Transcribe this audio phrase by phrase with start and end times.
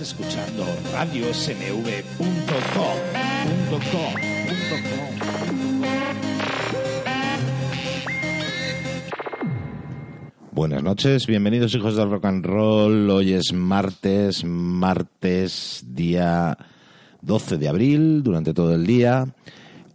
[0.00, 1.90] Escuchando radiosmv.com.
[10.52, 13.10] Buenas noches, bienvenidos hijos del rock and roll.
[13.10, 16.56] Hoy es martes, martes día
[17.20, 19.26] 12 de abril, durante todo el día.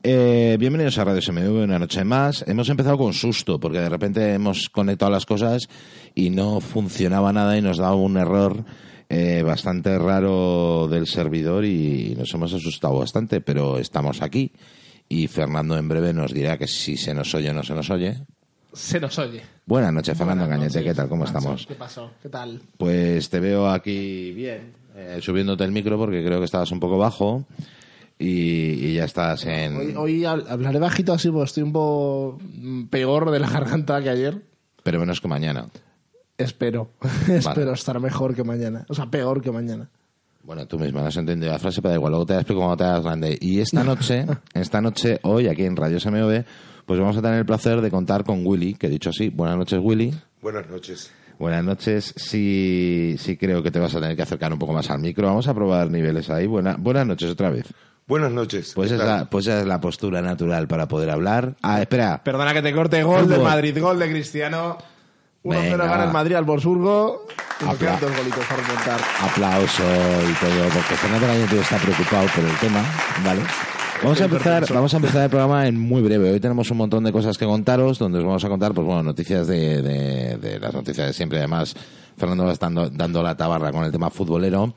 [0.03, 2.45] Eh, bienvenidos a Radio SMV, una noche más.
[2.47, 5.67] Hemos empezado con susto, porque de repente hemos conectado las cosas
[6.13, 8.65] y no funcionaba nada y nos daba un error
[9.09, 14.51] eh, bastante raro del servidor y nos hemos asustado bastante, pero estamos aquí
[15.07, 17.89] y Fernando en breve nos dirá que si se nos oye o no se nos
[17.89, 18.17] oye.
[18.73, 19.41] Se nos oye.
[19.65, 21.07] Buenas noches, Fernando Buenas Cañete, ¿qué tal?
[21.07, 21.65] ¿Cómo estamos?
[21.65, 22.11] ¿Qué pasó?
[22.21, 22.59] ¿Qué tal?
[22.77, 26.97] Pues te veo aquí bien, eh, subiéndote el micro porque creo que estabas un poco
[26.97, 27.45] bajo
[28.19, 28.27] y,
[28.87, 29.77] y ya estás en...
[29.77, 32.39] Hoy, hoy hab- hablaré bajito así porque estoy un poco
[32.89, 34.41] peor de la garganta que ayer.
[34.83, 35.67] Pero menos que mañana.
[36.37, 36.91] Espero.
[37.29, 38.85] Espero estar mejor que mañana.
[38.89, 39.89] O sea, peor que mañana.
[40.43, 42.59] Bueno, tú misma no has entendido la frase, pero da igual, luego te la explico
[42.61, 43.37] cuando te hagas grande.
[43.41, 46.43] Y esta noche, esta noche, hoy, aquí en Radio SMV,
[46.85, 49.79] pues vamos a tener el placer de contar con Willy, que dicho así, buenas noches
[49.81, 50.13] Willy.
[50.41, 51.11] Buenas noches.
[51.39, 54.89] Buenas noches, sí, sí creo que te vas a tener que acercar un poco más
[54.91, 55.27] al micro.
[55.27, 56.45] Vamos a probar niveles ahí.
[56.45, 57.65] Buena, buenas noches otra vez.
[58.07, 58.73] Buenas noches.
[58.75, 59.21] Pues ¿Qué es, tal?
[59.21, 61.55] la, pues esa es la postura natural para poder hablar.
[61.63, 62.21] Ah, espera.
[62.23, 63.01] Perdona que te corte.
[63.01, 63.77] Gol de Madrid.
[63.81, 64.77] Gol de Cristiano.
[65.45, 65.85] 1-0 Venga.
[65.85, 66.45] gana el Madrid al
[67.61, 68.99] nos Apla- dos golitos para remontar.
[69.21, 72.83] aplauso y todo, porque Fernando Cañete está preocupado por el tema,
[73.23, 73.41] ¿vale?
[74.03, 76.31] Vamos a empezar, vamos a empezar el programa en muy breve.
[76.31, 79.03] Hoy tenemos un montón de cosas que contaros, donde os vamos a contar, pues bueno,
[79.03, 81.37] noticias de, de- de las noticias de siempre.
[81.37, 81.75] Además,
[82.17, 84.73] Fernando va estando dando la tabarra con el tema futbolero.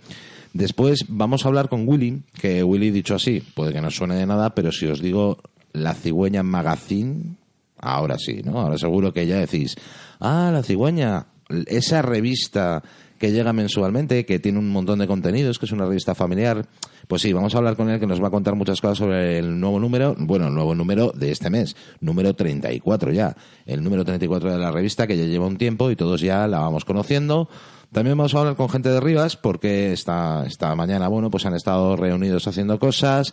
[0.53, 4.27] Después vamos a hablar con Willy, que Willy dicho así, puede que no suene de
[4.27, 5.39] nada, pero si os digo
[5.73, 7.37] la cigüeña magazine,
[7.81, 8.61] ahora sí, ¿no?
[8.61, 9.75] Ahora seguro que ya decís,
[10.21, 11.27] ah, la cigüeña,
[11.67, 12.83] esa revista
[13.19, 16.67] que llega mensualmente, que tiene un montón de contenidos, que es una revista familiar.
[17.09, 19.39] Pues sí, vamos a hablar con él que nos va a contar muchas cosas sobre
[19.39, 23.35] el nuevo número, bueno, el nuevo número de este mes, número 34 ya,
[23.67, 26.61] el número 34 de la revista que ya lleva un tiempo y todos ya la
[26.61, 27.49] vamos conociendo.
[27.93, 31.55] También vamos a hablar con gente de Rivas porque esta, esta mañana, bueno, pues han
[31.55, 33.33] estado reunidos haciendo cosas.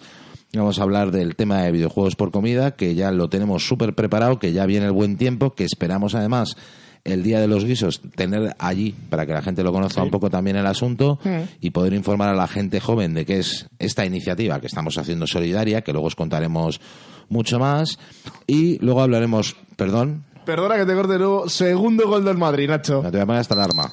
[0.58, 4.40] Vamos a hablar del tema de videojuegos por comida, que ya lo tenemos súper preparado,
[4.40, 6.56] que ya viene el buen tiempo, que esperamos además
[7.04, 10.30] el día de los guisos tener allí para que la gente lo conozca un poco
[10.30, 11.20] también el asunto
[11.62, 15.28] y poder informar a la gente joven de qué es esta iniciativa que estamos haciendo
[15.28, 16.82] solidaria, que luego os contaremos
[17.30, 18.00] mucho más.
[18.48, 21.50] Y luego hablaremos, perdón, Perdona que te corte de nuevo.
[21.50, 23.02] Segundo gol del Madrid, Nacho.
[23.02, 23.92] no te voy a poner esta alarma.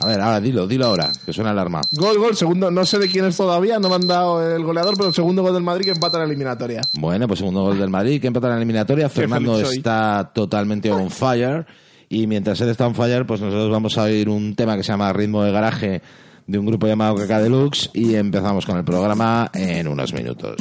[0.00, 1.80] A ver, ahora dilo, dilo ahora, que suena alarma.
[1.92, 4.94] Gol, gol, segundo, no sé de quién es todavía, no me han dado el goleador,
[4.96, 6.82] pero el segundo gol del Madrid que empata la eliminatoria.
[6.98, 9.08] Bueno, pues segundo gol del Madrid, que empata la eliminatoria.
[9.10, 11.66] Fernando está totalmente on fire.
[12.08, 14.92] Y mientras él está on fire, pues nosotros vamos a oír un tema que se
[14.92, 16.02] llama Ritmo de Garaje
[16.46, 17.90] de un grupo llamado Caca Deluxe.
[17.94, 20.56] Y empezamos con el programa en unos minutos.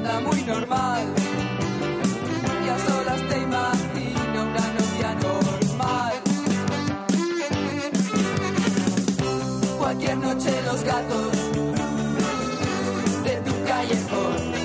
[0.00, 1.06] Trata muy normal.
[2.64, 6.12] Y a solas te imagino una novia normal.
[9.78, 11.32] Cualquier noche los gatos
[13.24, 14.57] de tu callejón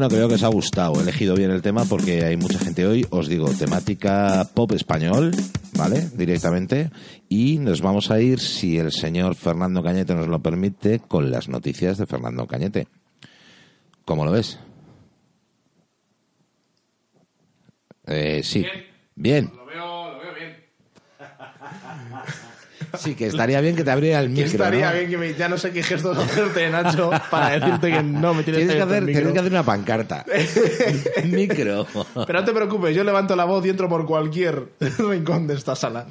[0.00, 0.94] Bueno, creo que os ha gustado.
[0.98, 3.06] He elegido bien el tema porque hay mucha gente hoy.
[3.10, 5.30] Os digo, temática pop español,
[5.76, 6.08] ¿vale?
[6.14, 6.90] Directamente.
[7.28, 11.50] Y nos vamos a ir, si el señor Fernando Cañete nos lo permite, con las
[11.50, 12.88] noticias de Fernando Cañete.
[14.06, 14.58] ¿Cómo lo ves?
[18.06, 18.64] Eh, sí.
[19.14, 19.52] Bien.
[19.54, 20.56] Lo veo, lo veo bien.
[22.98, 24.46] Sí, que estaría bien que te abriera el Que micro.
[24.64, 24.96] estaría ¿no?
[24.98, 28.42] bien que me, ya no sé qué gestos hacerte, Nacho, para decirte que no me
[28.42, 30.24] tienes Tienes que, hacer, tienes que hacer una pancarta.
[31.24, 31.86] micro.
[32.26, 34.68] Pero no te preocupes, yo levanto la voz y entro por cualquier
[34.98, 36.06] rincón de esta sala.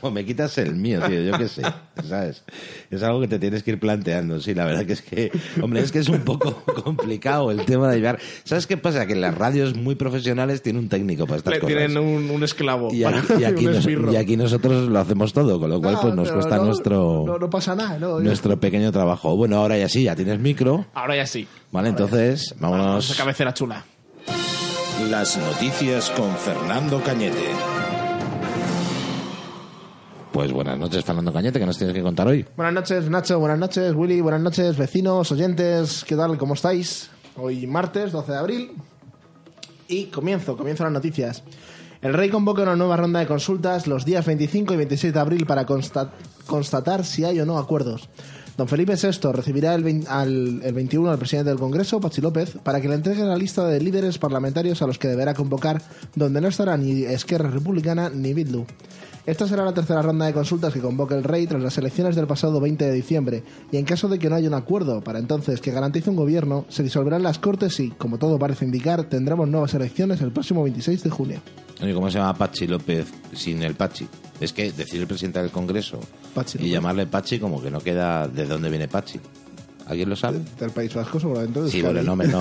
[0.00, 1.62] O me quitas el mío, tío, yo qué sé,
[2.08, 2.42] ¿sabes?
[2.90, 5.30] Es algo que te tienes que ir planteando, sí, la verdad que es que,
[5.62, 8.18] hombre, es que es un poco complicado el tema de llevar.
[8.44, 9.06] ¿Sabes qué pasa?
[9.06, 11.76] Que en las radios muy profesionales tiene un técnico para estas Le cosas.
[11.76, 12.92] tienen un, un esclavo.
[12.92, 15.96] Y aquí, para- y aquí nos- y aquí nosotros lo hacemos todo, con lo cual
[15.96, 18.20] Ah, pues nos pero cuesta no, nuestro No, no pasa nada, no.
[18.20, 19.36] nuestro pequeño trabajo.
[19.36, 21.46] Bueno, ahora ya sí, ya tienes micro, Ahora ya sí.
[21.72, 21.88] ¿vale?
[21.90, 23.14] Entonces, Vamos a vámonos.
[23.16, 23.84] cabecera chula.
[25.10, 27.50] Las noticias con Fernando Cañete.
[30.32, 32.44] Pues buenas noches, Fernando Cañete, que nos tienes que contar hoy.
[32.56, 33.38] Buenas noches, Nacho.
[33.38, 34.20] Buenas noches, Willy.
[34.20, 36.04] Buenas noches, vecinos, oyentes.
[36.06, 36.36] ¿Qué tal?
[36.36, 37.10] ¿Cómo estáis?
[37.36, 38.70] Hoy martes, 12 de abril.
[39.88, 41.42] Y comienzo, comienzo las noticias.
[42.02, 45.46] El rey convoca una nueva ronda de consultas los días 25 y 26 de abril
[45.46, 46.10] para consta-
[46.46, 48.08] constatar si hay o no acuerdos.
[48.56, 52.56] Don Felipe VI recibirá el, vein- al- el 21 al presidente del Congreso, Pachi López,
[52.62, 55.82] para que le entregue la lista de líderes parlamentarios a los que deberá convocar,
[56.14, 58.64] donde no estará ni Esquerra Republicana ni Bildu.
[59.26, 62.28] Esta será la tercera ronda de consultas que convoca el rey tras las elecciones del
[62.28, 65.60] pasado 20 de diciembre, y en caso de que no haya un acuerdo para entonces
[65.60, 69.74] que garantice un gobierno, se disolverán las cortes y, como todo parece indicar, tendremos nuevas
[69.74, 71.40] elecciones el próximo 26 de junio.
[71.92, 74.06] ¿cómo se llama Pachi López sin el Pachi?
[74.40, 75.98] Es que decir el presidente del Congreso
[76.34, 79.18] Pachi y llamarle Pachi como que no queda de dónde viene Pachi.
[79.88, 80.40] ¿Alguien lo sabe?
[80.58, 81.68] Del País Vasco, seguramente.
[81.70, 82.40] Sí, bueno, no, me- no,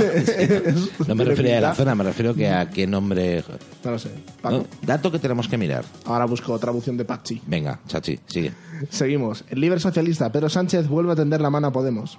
[1.08, 3.44] no me refería a la zona, me refiero que a qué nombre...
[3.84, 4.10] No lo sé.
[4.42, 4.58] Paco.
[4.58, 4.66] ¿no?
[4.82, 5.86] Dato que tenemos que mirar.
[6.06, 7.42] Ahora busco traducción de Pachi.
[7.46, 8.52] Venga, Chachi, sigue.
[8.90, 9.44] Seguimos.
[9.50, 12.18] El líder socialista Pedro Sánchez vuelve a tender la mano a Podemos.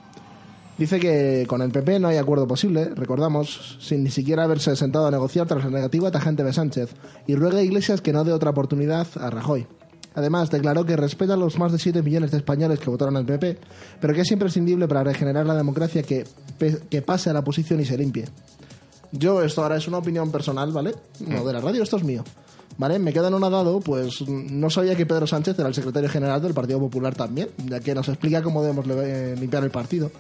[0.78, 5.06] Dice que con el PP no hay acuerdo posible, recordamos, sin ni siquiera haberse sentado
[5.06, 6.90] a negociar tras la negativa tajante de Sánchez,
[7.26, 9.66] y ruega a Iglesias que no dé otra oportunidad a Rajoy.
[10.14, 13.25] Además, declaró que respeta a los más de 7 millones de españoles que votaron al
[13.26, 13.59] PP,
[14.00, 16.25] pero que es imprescindible para regenerar la democracia que,
[16.90, 18.25] que pase a la oposición y se limpie.
[19.12, 20.95] Yo, esto ahora es una opinión personal, ¿vale?
[21.26, 22.23] No de la radio, esto es mío.
[22.78, 22.99] ¿Vale?
[22.99, 26.42] Me queda en un dado, pues no sabía que Pedro Sánchez era el secretario general
[26.42, 30.11] del Partido Popular también, ya que nos explica cómo debemos le- limpiar el partido.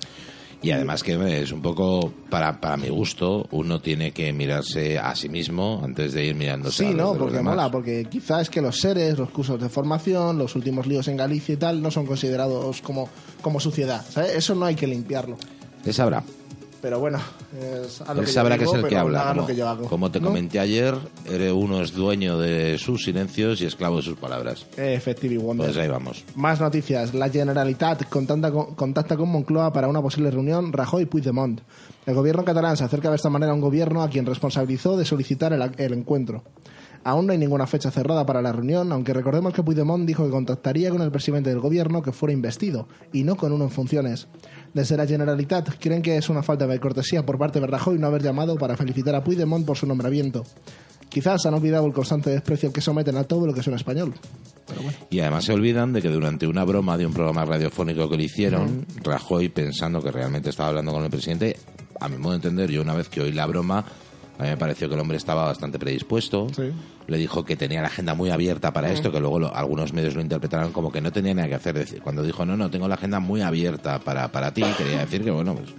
[0.62, 5.14] Y además que es un poco, para, para mi gusto, uno tiene que mirarse a
[5.14, 7.04] sí mismo antes de ir mirándose a Sí, los ¿no?
[7.04, 7.54] de los Porque demás.
[7.56, 11.18] mola, porque quizás es que los seres, los cursos de formación, los últimos líos en
[11.18, 13.08] Galicia y tal, no son considerados como,
[13.42, 14.34] como suciedad, ¿sabes?
[14.34, 15.36] Eso no hay que limpiarlo.
[15.84, 16.24] Él sabrá.
[16.82, 17.18] Pero bueno,
[17.56, 19.28] es a lo Él que yo sabrá que digo, es el que habla.
[19.28, 20.28] Como, lo que yo hago, como te ¿no?
[20.28, 20.94] comenté ayer,
[21.24, 24.66] eres uno es dueño de sus silencios y esclavo de sus palabras.
[24.76, 25.66] Effective Wonder.
[25.66, 26.24] Pues ahí vamos.
[26.34, 27.14] Más noticias.
[27.14, 31.60] La Generalitat contacta con, contacta con Moncloa para una posible reunión Rajoy-Puigdemont.
[32.06, 35.04] El gobierno catalán se acerca de esta manera a un gobierno a quien responsabilizó de
[35.04, 36.44] solicitar el, el encuentro.
[37.06, 40.30] Aún no hay ninguna fecha cerrada para la reunión, aunque recordemos que Puigdemont dijo que
[40.32, 44.26] contactaría con el presidente del gobierno que fuera investido, y no con uno en funciones.
[44.74, 48.08] Desde la Generalitat creen que es una falta de cortesía por parte de Rajoy no
[48.08, 50.42] haber llamado para felicitar a Puigdemont por su nombramiento.
[51.08, 54.12] Quizás han olvidado el constante desprecio que someten a todo lo que es un español.
[54.66, 54.98] Pero bueno.
[55.08, 58.24] Y además se olvidan de que durante una broma de un programa radiofónico que le
[58.24, 61.56] hicieron, Rajoy, pensando que realmente estaba hablando con el presidente,
[62.00, 63.84] a mi modo de entender, yo una vez que oí la broma,
[64.38, 66.48] a mí me pareció que el hombre estaba bastante predispuesto.
[66.54, 66.70] Sí.
[67.06, 70.14] Le dijo que tenía la agenda muy abierta para esto, que luego lo- algunos medios
[70.14, 71.74] lo interpretaron como que no tenía nada que hacer.
[71.78, 75.22] Decir- Cuando dijo, no, no, tengo la agenda muy abierta para, para ti, quería decir
[75.24, 75.70] que, bueno, pues,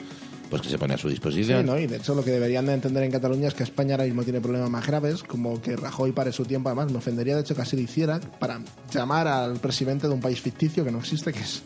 [0.49, 1.65] pues que se pone a su Sí, disposición.
[1.65, 1.77] ¿no?
[1.77, 4.23] Y de hecho lo que deberían de entender en Cataluña es que España ahora mismo
[4.23, 7.53] tiene problemas más graves, como que Rajoy pare su tiempo, además me ofendería de hecho
[7.53, 8.61] que así lo hiciera, para
[8.93, 11.61] llamar al presidente de un país ficticio que no existe, que es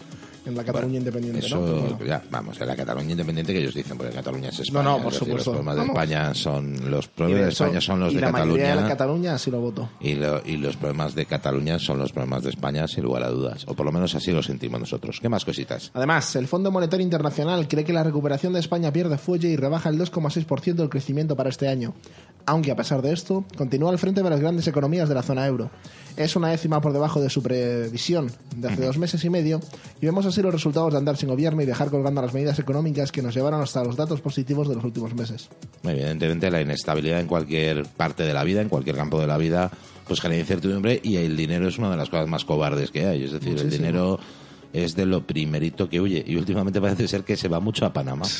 [0.45, 1.81] en la Cataluña independiente, Eso, ¿no?
[1.81, 1.97] Bueno.
[2.05, 4.83] ya, vamos, en la Cataluña independiente que ellos dicen, porque Cataluña es España.
[4.83, 5.35] No, no, por supuesto.
[5.53, 8.67] Los problemas de España son los problemas de España son los y de la Cataluña.
[8.69, 9.89] de la Cataluña así lo votó.
[9.99, 13.29] Y, lo- y los problemas de Cataluña son los problemas de España, sin lugar a
[13.29, 13.63] dudas.
[13.67, 15.19] O por lo menos así lo sentimos nosotros.
[15.21, 15.91] ¿Qué más cositas?
[15.93, 19.89] Además, el Fondo Monetario Internacional cree que la recuperación de España pierde fuelle y rebaja
[19.89, 21.93] el 2,6% del crecimiento para este año.
[22.47, 25.45] Aunque a pesar de esto, continúa al frente de las grandes economías de la zona
[25.45, 25.69] euro.
[26.17, 29.61] Es una décima por debajo de su previsión de hace dos meses y medio
[30.01, 33.11] y vemos así los resultados de andar sin gobierno y dejar colgando las medidas económicas
[33.11, 35.49] que nos llevaron hasta los datos positivos de los últimos meses.
[35.83, 39.71] Evidentemente, la inestabilidad en cualquier parte de la vida, en cualquier campo de la vida,
[40.07, 43.23] pues genera incertidumbre y el dinero es una de las cosas más cobardes que hay.
[43.23, 44.19] Es decir, el dinero
[44.73, 47.93] es de lo primerito que huye y últimamente parece ser que se va mucho a
[47.93, 48.25] Panamá.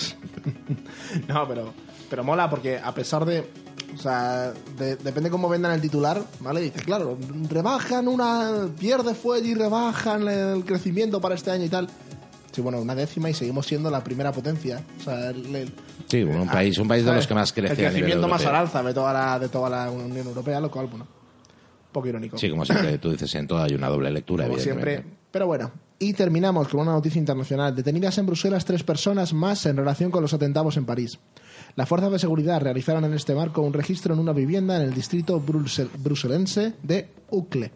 [1.28, 1.74] No, pero
[2.12, 3.48] pero mola porque a pesar de.
[3.94, 6.62] O sea, de- depende cómo vendan el titular, ¿vale?
[6.62, 7.18] Dice, claro,
[7.50, 8.68] rebajan una.
[8.80, 11.88] Pierde fuelle y rebajan el crecimiento para este año y tal.
[12.52, 14.82] Sí, bueno, una décima y seguimos siendo la primera potencia.
[15.00, 15.74] O sea, el- el-
[16.08, 18.02] Sí, bueno, un país, un país de los que más crece Ah, El a nivel
[18.04, 21.06] crecimiento más al alza de toda la, de toda la Unión Europea, lo cual, bueno,
[21.06, 22.38] un poco irónico.
[22.38, 25.04] Sí, como siempre tú dices, en todo hay una doble lectura, como siempre.
[25.32, 27.74] Pero bueno, y terminamos con una noticia internacional.
[27.74, 31.18] Detenidas en Bruselas tres personas más en relación con los atentados en París.
[31.76, 34.94] Las fuerzas de seguridad realizaron en este marco un registro en una vivienda en el
[34.94, 37.72] distrito brusel- bruselense de Ucle,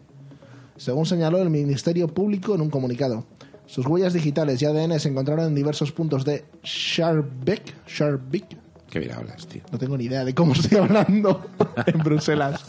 [0.76, 3.24] según señaló el Ministerio Público en un comunicado.
[3.66, 8.56] Sus huellas digitales y ADN se encontraron en diversos puntos de Schaerbeek, Schaerbeek,
[8.90, 9.62] Qué bien hablas, tío.
[9.72, 11.44] no tengo ni idea de cómo estoy hablando
[11.86, 12.62] en Bruselas.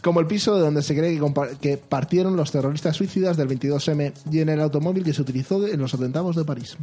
[0.00, 4.12] Como el piso de donde se cree que, que partieron los terroristas suicidas del 22M
[4.30, 6.76] y en el automóvil que se utilizó en los atentados de París.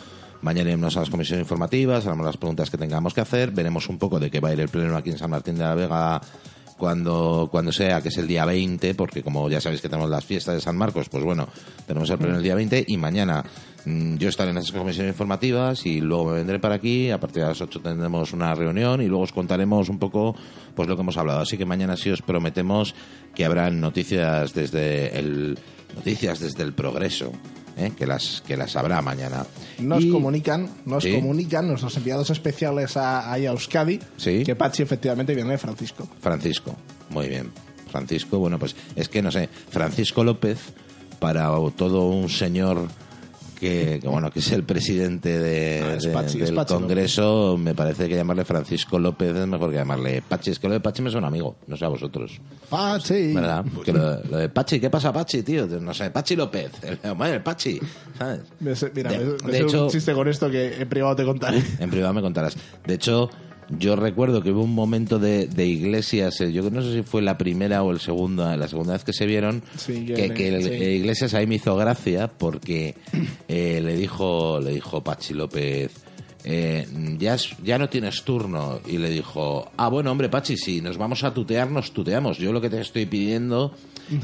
[0.42, 3.96] mañana iremos a las comisiones informativas, haremos las preguntas que tengamos que hacer, veremos un
[3.98, 6.20] poco de qué va a ir el pleno aquí en San Martín de la Vega
[6.76, 10.24] cuando, cuando sea, que es el día 20, porque como ya sabéis que tenemos las
[10.24, 11.48] fiestas de San Marcos, pues bueno,
[11.86, 13.44] tenemos el pleno el día 20 y mañana
[13.84, 17.42] mm, yo estaré en esas comisiones informativas y luego me vendré para aquí, a partir
[17.42, 20.36] de las 8 tendremos una reunión y luego os contaremos un poco
[20.74, 21.40] pues lo que hemos hablado.
[21.40, 22.94] Así que mañana sí os prometemos
[23.34, 25.58] que habrán noticias desde el
[25.94, 27.32] noticias desde el progreso,
[27.76, 27.92] ¿eh?
[27.96, 29.46] que las que las habrá mañana.
[29.78, 31.12] Nos Y- comunican, nos Sí.
[31.14, 34.42] comunican nuestros enviados especiales a, a Euskadi Sí.
[34.44, 36.08] que Pachi efectivamente viene de Francisco.
[36.20, 36.74] Francisco,
[37.10, 37.50] muy bien.
[37.90, 40.58] Francisco, bueno, pues es que no sé, Francisco López,
[41.18, 42.88] para todo un señor
[43.68, 47.74] que, que, bueno, que es el presidente de, Ah, de- Pachi, del Pachi Congreso, me
[47.74, 50.50] parece que llamarle Francisco López es mejor que llamarle Pachi.
[50.50, 52.40] Es que lo de Pachi me suena amigo, no sé a vosotros.
[52.68, 53.33] Pachi.
[53.35, 53.64] ¿Verdad?
[53.85, 55.66] Que lo, lo de Pachi, ¿qué pasa Pachi, tío?
[55.66, 57.81] No sé, Pachi López, el, el Pachi,
[58.18, 58.40] ¿sabes?
[58.61, 60.88] Me sé- mira, De- me- me de sé hecho- un chiste con esto que en
[60.88, 61.62] privado te contaré.
[61.79, 62.57] En privado me contarás.
[62.87, 63.31] De hecho,
[63.70, 67.22] yo recuerdo que hubo un momento de, de Iglesias, eh, yo no sé si fue
[67.22, 70.70] la primera o el segunda, la segunda vez que se vieron, Sí, que- el- sí.
[70.85, 72.94] Iglesias ahí me hizo gracia porque
[73.48, 75.90] eh, le dijo le dijo Pachi López,
[76.44, 76.87] eh,
[77.18, 78.79] ya, ya no tienes turno.
[78.87, 82.38] Y le dijo, ah, bueno, hombre, Pachi, si nos vamos a tutear, nos tuteamos.
[82.38, 83.74] Yo lo que te estoy pidiendo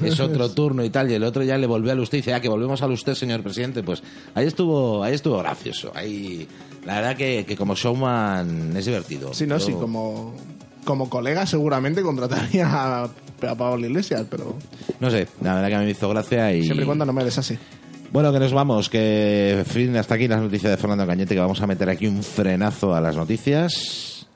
[0.02, 1.10] es otro turno y tal.
[1.10, 3.14] Y el otro ya le volvió al usted y dice, ah, que volvemos al usted,
[3.14, 3.82] señor presidente.
[3.82, 4.02] Pues
[4.34, 5.92] ahí estuvo, ahí estuvo gracioso.
[5.94, 6.46] Ahí,
[6.84, 9.32] la verdad que, que como showman es divertido.
[9.34, 10.34] Sí, no, Yo- sí, como,
[10.84, 14.56] como colega seguramente contrataría a, a Pablo Iglesias, pero
[15.00, 16.62] No sé, la verdad que a mí me hizo gracia y...
[16.64, 17.58] siempre y cuando no me desase.
[18.12, 21.62] Bueno, que nos vamos, que fin, hasta aquí las noticias de Fernando Cañete, que vamos
[21.62, 24.26] a meter aquí un frenazo a las noticias.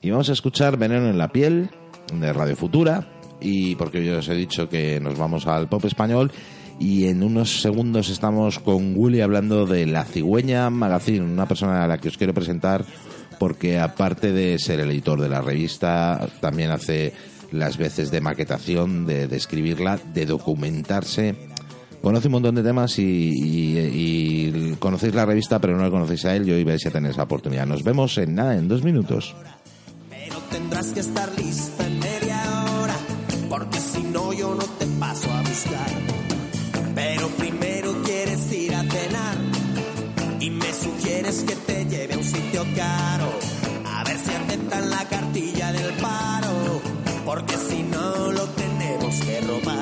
[0.00, 1.70] Y vamos a escuchar Veneno en la piel
[2.12, 3.06] de Radio Futura,
[3.42, 6.30] y porque yo os he dicho que nos vamos al pop español,
[6.78, 11.86] y en unos segundos estamos con Willy hablando de La Cigüeña Magazine, una persona a
[11.88, 12.84] la que os quiero presentar,
[13.38, 17.12] porque aparte de ser el editor de la revista, también hace
[17.50, 21.36] las veces de maquetación, de, de escribirla, de documentarse
[22.02, 26.24] Conoce un montón de temas y, y- y conocéis la revista, pero no le conocéis
[26.24, 26.44] a él.
[26.44, 27.64] Yo hoy vais a tener esa oportunidad.
[27.64, 29.36] Nos vemos en nada, en dos minutos.
[30.10, 32.11] Pero tendrás que estar lista en media
[34.54, 35.90] no te paso a buscar.
[36.94, 39.36] Pero primero quieres ir a cenar
[40.40, 43.30] y me sugieres que te lleve a un sitio caro,
[43.86, 46.80] a ver si aceptan la cartilla del paro,
[47.24, 49.81] porque si no lo tenemos que robar.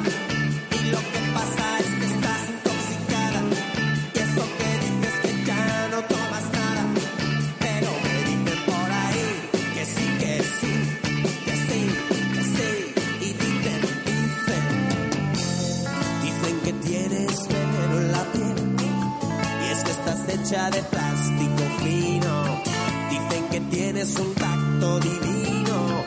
[20.51, 22.61] Hecha de plástico fino.
[23.09, 26.03] Dicen que tienes un tacto divino.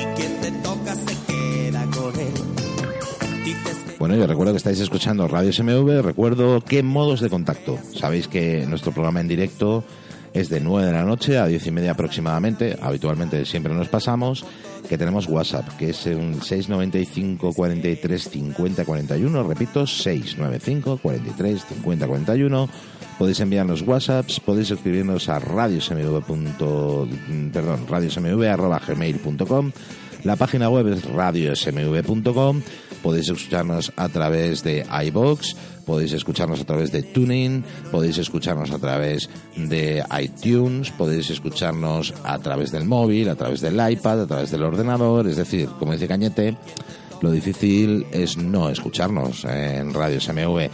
[0.00, 2.32] Y quien te toca se queda con él.
[3.98, 7.78] Bueno, yo recuerdo que estáis escuchando Radio SMV, recuerdo qué modos de contacto.
[7.94, 9.82] Sabéis que nuestro programa en directo
[10.32, 14.44] es de 9 de la noche a 10 y media aproximadamente, habitualmente siempre nos pasamos,
[14.88, 22.68] que tenemos WhatsApp, que es un 695 43 50 41, repito, 695 43 50 41.
[23.18, 26.22] Podéis enviarnos WhatsApps, podéis escribirnos a radiosmv.
[27.52, 29.72] perdón, radiosmv arroba gmail.com.
[30.24, 32.62] La página web es radiosmv.com.
[33.02, 35.56] Podéis escucharnos a través de iBox,
[35.88, 42.38] podéis escucharnos a través de Tuning, podéis escucharnos a través de iTunes, podéis escucharnos a
[42.40, 45.26] través del móvil, a través del iPad, a través del ordenador.
[45.26, 46.58] Es decir, como dice Cañete,
[47.22, 50.68] lo difícil es no escucharnos en Radio SMV.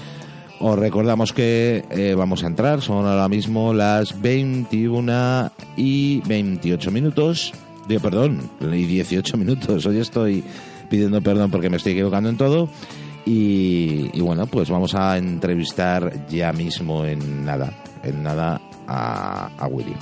[0.58, 7.52] Os recordamos que eh, vamos a entrar, son ahora mismo las 21 y 28 minutos.
[7.86, 9.86] Digo, perdón, y 18 minutos.
[9.86, 10.42] Hoy estoy
[10.90, 12.68] pidiendo perdón porque me estoy equivocando en todo.
[13.26, 19.94] Y, bueno, pues vamos a entrevistar ya mismo en nada, en nada a, a Willy.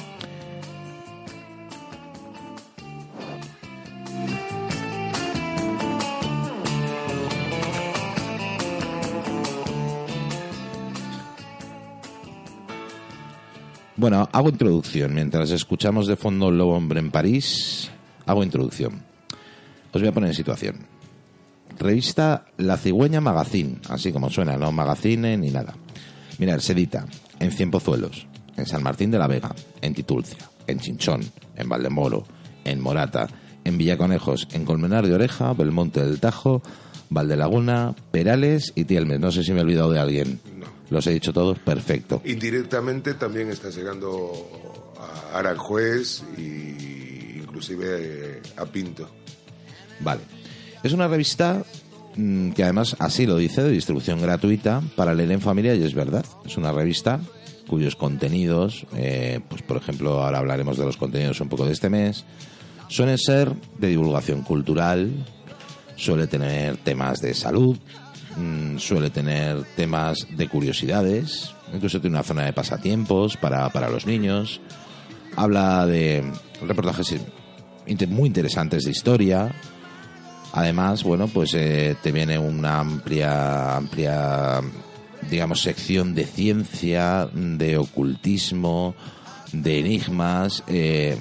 [14.02, 15.14] Bueno, hago introducción.
[15.14, 17.88] Mientras escuchamos de fondo Lobo Hombre en París,
[18.26, 19.00] hago introducción.
[19.92, 20.91] Os voy a poner en situación.
[21.82, 25.74] Revista La Cigüeña Magazine, así como suena, no magazine ni nada.
[26.38, 27.06] Mirad, se edita
[27.38, 31.22] en Cienpozuelos, en San Martín de la Vega, en Titulcia, en Chinchón,
[31.56, 32.24] en Valdemoro,
[32.64, 33.28] en Morata,
[33.64, 36.62] en Villaconejos, en Colmenar de Oreja, Belmonte del Tajo,
[37.10, 39.20] Valdelaguna, Perales y Tielmes.
[39.20, 40.40] No sé si me he olvidado de alguien.
[40.90, 42.22] Los he dicho todos, perfecto.
[42.24, 44.92] Indirectamente también está llegando
[45.32, 47.86] a Aranjuez y inclusive
[48.38, 49.08] eh, a Pinto.
[50.00, 50.41] Vale.
[50.82, 51.62] Es una revista
[52.16, 55.94] mm, que además así lo dice, de distribución gratuita para leer en familia y es
[55.94, 56.24] verdad.
[56.44, 57.20] Es una revista
[57.68, 61.88] cuyos contenidos, eh, pues por ejemplo, ahora hablaremos de los contenidos un poco de este
[61.88, 62.24] mes,
[62.88, 65.10] suelen ser de divulgación cultural,
[65.96, 67.78] suele tener temas de salud,
[68.36, 74.06] mm, suele tener temas de curiosidades, incluso tiene una zona de pasatiempos para, para los
[74.06, 74.60] niños,
[75.36, 76.24] habla de
[76.66, 77.16] reportajes
[78.08, 79.54] muy interesantes de historia,
[80.52, 84.60] Además, bueno, pues eh, te viene una amplia, amplia,
[85.30, 88.94] digamos, sección de ciencia, de ocultismo,
[89.52, 91.16] de enigmas, eh,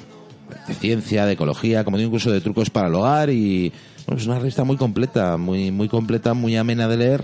[0.67, 3.72] de ciencia, de ecología, como digo, incluso de trucos para el hogar y
[4.06, 7.24] bueno, es una revista muy completa, muy, muy completa, muy amena de leer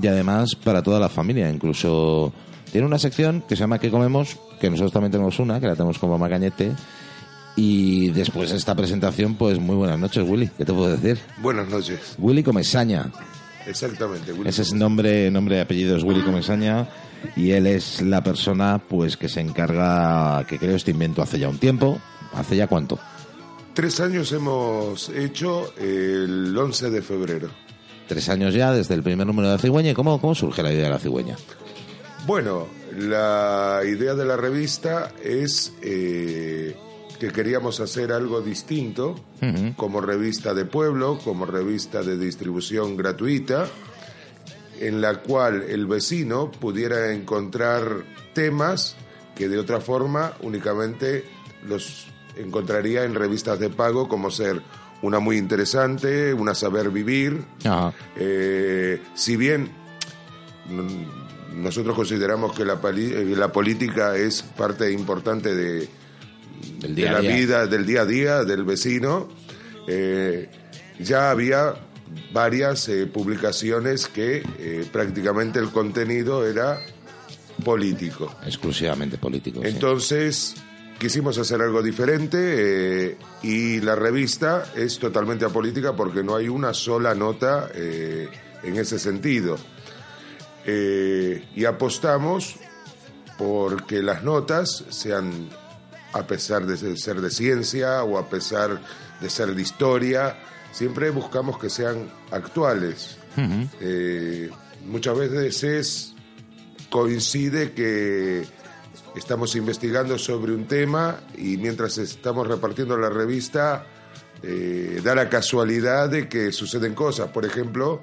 [0.00, 1.50] y además para toda la familia.
[1.50, 2.32] Incluso
[2.70, 4.38] tiene una sección que se llama ¿Qué comemos?
[4.60, 6.72] Que nosotros también tenemos una, que la tenemos con Mamá Cañete.
[7.56, 10.48] Y después de esta presentación, pues muy buenas noches, Willy.
[10.56, 11.18] ¿Qué te puedo decir?
[11.38, 12.14] Buenas noches.
[12.18, 13.10] Willy Comesaña.
[13.66, 14.32] Exactamente.
[14.32, 14.48] Willy.
[14.48, 16.88] Ese es nombre, nombre y apellido es Willy Comesaña.
[17.36, 21.48] Y él es la persona pues que se encarga, que creó este invento hace ya
[21.48, 22.00] un tiempo.
[22.34, 22.98] ¿Hace ya cuánto?
[23.74, 27.48] Tres años hemos hecho el 11 de febrero.
[28.06, 29.90] Tres años ya, desde el primer número de la cigüeña.
[29.90, 31.36] ¿Y cómo, cómo surge la idea de la cigüeña?
[32.26, 36.76] Bueno, la idea de la revista es eh,
[37.22, 39.14] que queríamos hacer algo distinto
[39.76, 43.68] como revista de pueblo, como revista de distribución gratuita,
[44.80, 48.02] en la cual el vecino pudiera encontrar
[48.34, 48.96] temas
[49.36, 51.24] que de otra forma únicamente
[51.68, 54.60] los encontraría en revistas de pago, como ser
[55.00, 57.44] una muy interesante, una saber vivir,
[58.16, 59.70] eh, si bien
[61.54, 66.01] nosotros consideramos que la, eh, la política es parte importante de,
[66.80, 67.36] Del de día a la día.
[67.36, 69.28] vida del día a día del vecino,
[69.86, 70.48] eh,
[70.98, 71.74] ya había
[72.32, 76.78] varias eh, publicaciones que eh, prácticamente el contenido era
[77.64, 78.34] político.
[78.46, 79.60] Exclusivamente político.
[79.62, 79.68] sí.
[79.68, 80.54] Entonces,
[80.98, 87.14] quisimos hacer algo diferente y la revista es totalmente apolítica porque no hay una sola
[87.14, 89.58] nota en ese sentido.
[90.64, 92.56] Y apostamos
[93.42, 95.48] porque las notas sean,
[96.12, 98.80] a pesar de ser de ciencia o a pesar
[99.20, 100.36] de ser de historia,
[100.72, 103.16] siempre buscamos que sean actuales.
[103.80, 104.50] Eh,
[104.84, 106.14] muchas veces
[106.90, 108.44] coincide que
[109.16, 113.86] estamos investigando sobre un tema y mientras estamos repartiendo la revista
[114.42, 117.28] eh, da la casualidad de que suceden cosas.
[117.28, 118.02] Por ejemplo,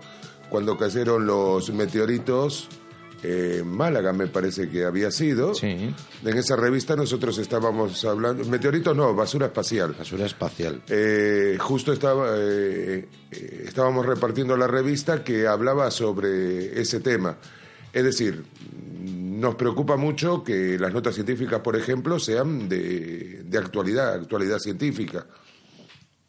[0.50, 2.69] cuando cayeron los meteoritos
[3.23, 5.53] en Málaga, me parece que había sido.
[5.53, 5.93] Sí.
[6.23, 9.95] En esa revista nosotros estábamos hablando, meteoritos no, basura espacial.
[9.97, 10.82] Basura espacial.
[10.88, 17.38] Eh, justo estaba, eh, eh, estábamos repartiendo la revista que hablaba sobre ese tema.
[17.91, 18.43] Es decir,
[19.01, 25.25] nos preocupa mucho que las notas científicas, por ejemplo, sean de, de actualidad, actualidad científica.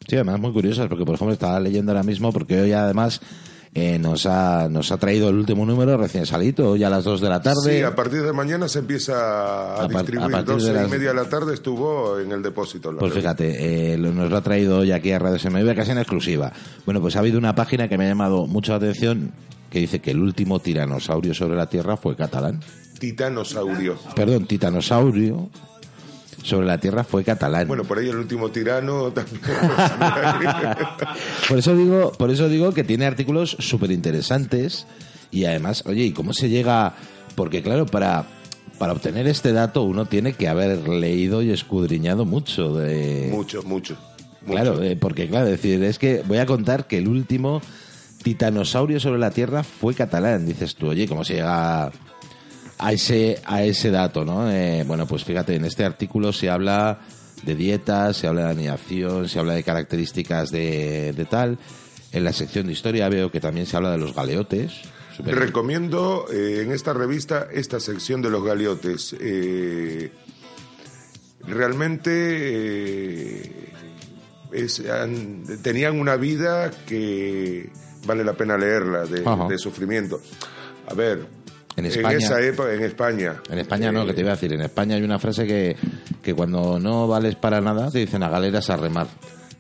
[0.09, 3.21] Sí, además muy curiosas, porque por ejemplo estaba leyendo ahora mismo, porque hoy además
[3.73, 7.21] eh, nos, ha, nos ha traído el último número recién salido, hoy a las 2
[7.21, 7.79] de la tarde.
[7.79, 10.29] Sí, a partir de mañana se empieza a, distribuir.
[10.35, 12.97] a partir Dos de las- y media de la tarde estuvo en el depósito.
[12.99, 16.53] Pues fíjate, eh, nos lo ha traído hoy aquí a Radio SMV casi en exclusiva.
[16.85, 19.31] Bueno, pues ha habido una página que me ha llamado mucho la atención
[19.71, 22.61] que dice que el último tiranosaurio sobre la Tierra fue catalán.
[22.99, 23.97] Titanosaurio.
[24.17, 25.49] Perdón, titanosaurio
[26.43, 27.69] sobre la Tierra fue catalán.
[27.69, 29.41] Bueno, por ahí el último tirano también.
[31.49, 34.87] Por eso digo, por eso digo que tiene artículos súper interesantes
[35.31, 36.95] y además, oye, ¿y cómo se llega?
[37.35, 38.25] Porque claro, para,
[38.79, 43.29] para obtener este dato uno tiene que haber leído y escudriñado mucho de...
[43.31, 43.97] mucho, mucho.
[44.43, 44.47] mucho.
[44.47, 47.61] Claro, eh, porque claro, decir, es que voy a contar que el último
[48.23, 50.47] titanosaurio sobre la Tierra fue catalán.
[50.47, 51.91] Dices tú, oye, ¿cómo se llega
[52.81, 54.51] a ese, a ese dato, no?
[54.51, 57.01] Eh, bueno, pues fíjate, en este artículo se habla
[57.43, 61.59] de dietas, se habla de anidación, se habla de características de, de tal.
[62.13, 64.73] En la sección de historia veo que también se habla de los galeotes.
[65.17, 69.15] Súper- Recomiendo eh, en esta revista esta sección de los galeotes.
[69.21, 70.11] Eh,
[72.61, 73.43] realmente
[74.53, 77.71] es- han- tenían una vida que
[78.07, 80.21] vale la pena leerla, de sufrimiento.
[80.89, 81.27] A ver,
[81.77, 83.41] En España- esa época, en España.
[83.51, 84.53] En España no, eh, que te iba a decir.
[84.53, 85.77] En España hay una frase que,
[86.23, 89.07] que cuando no vales para nada te dicen a galeras a remar.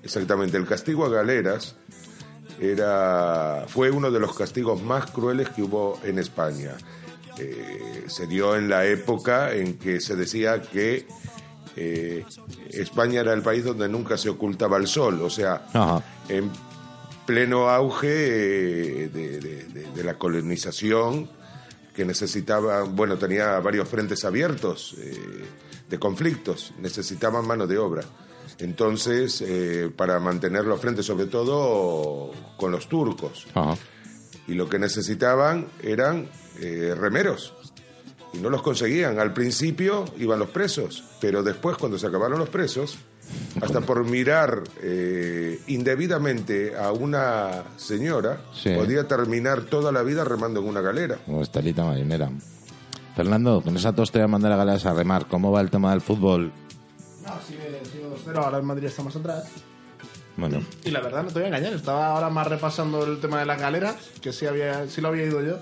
[0.02, 1.76] Exactamente, el castigo a galeras
[2.60, 6.72] era, fue uno de los castigos más crueles que hubo en España.
[7.38, 11.06] Eh, se dio en la época en que se decía que
[11.76, 12.24] eh,
[12.70, 16.02] España era el país donde nunca se ocultaba el sol, o sea, Ajá.
[16.28, 16.50] en
[17.24, 18.08] pleno auge
[19.04, 21.30] eh, de, de- de- de la colonización
[22.00, 25.44] que necesitaba, bueno, tenía varios frentes abiertos eh,
[25.86, 28.02] de conflictos, necesitaban mano de obra.
[28.56, 33.76] Entonces, eh, para mantener los frentes, sobre todo con los turcos, Ajá.
[34.46, 37.52] y lo que necesitaban eran eh, remeros.
[38.32, 39.18] Y no los conseguían.
[39.18, 42.98] Al principio iban los presos, pero después, cuando se acabaron los presos,
[43.60, 48.70] hasta por mirar eh, indebidamente a una señora, Sí.
[48.74, 51.18] podía terminar toda la vida remando en una galera.
[51.26, 52.30] Como estelita marinera.
[53.16, 55.26] Fernando, con esa tos te voy a mandar a galeras a remar.
[55.26, 56.52] ¿Cómo va el tema del fútbol?
[57.24, 59.44] No, sigue, sigue 2-0, ahora el Madrid está más atrás.
[60.36, 63.40] Bueno, Y la verdad, no te voy a engañar, estaba ahora más repasando el tema
[63.40, 65.58] de las galeras, que sí, había, sí lo había ido yo.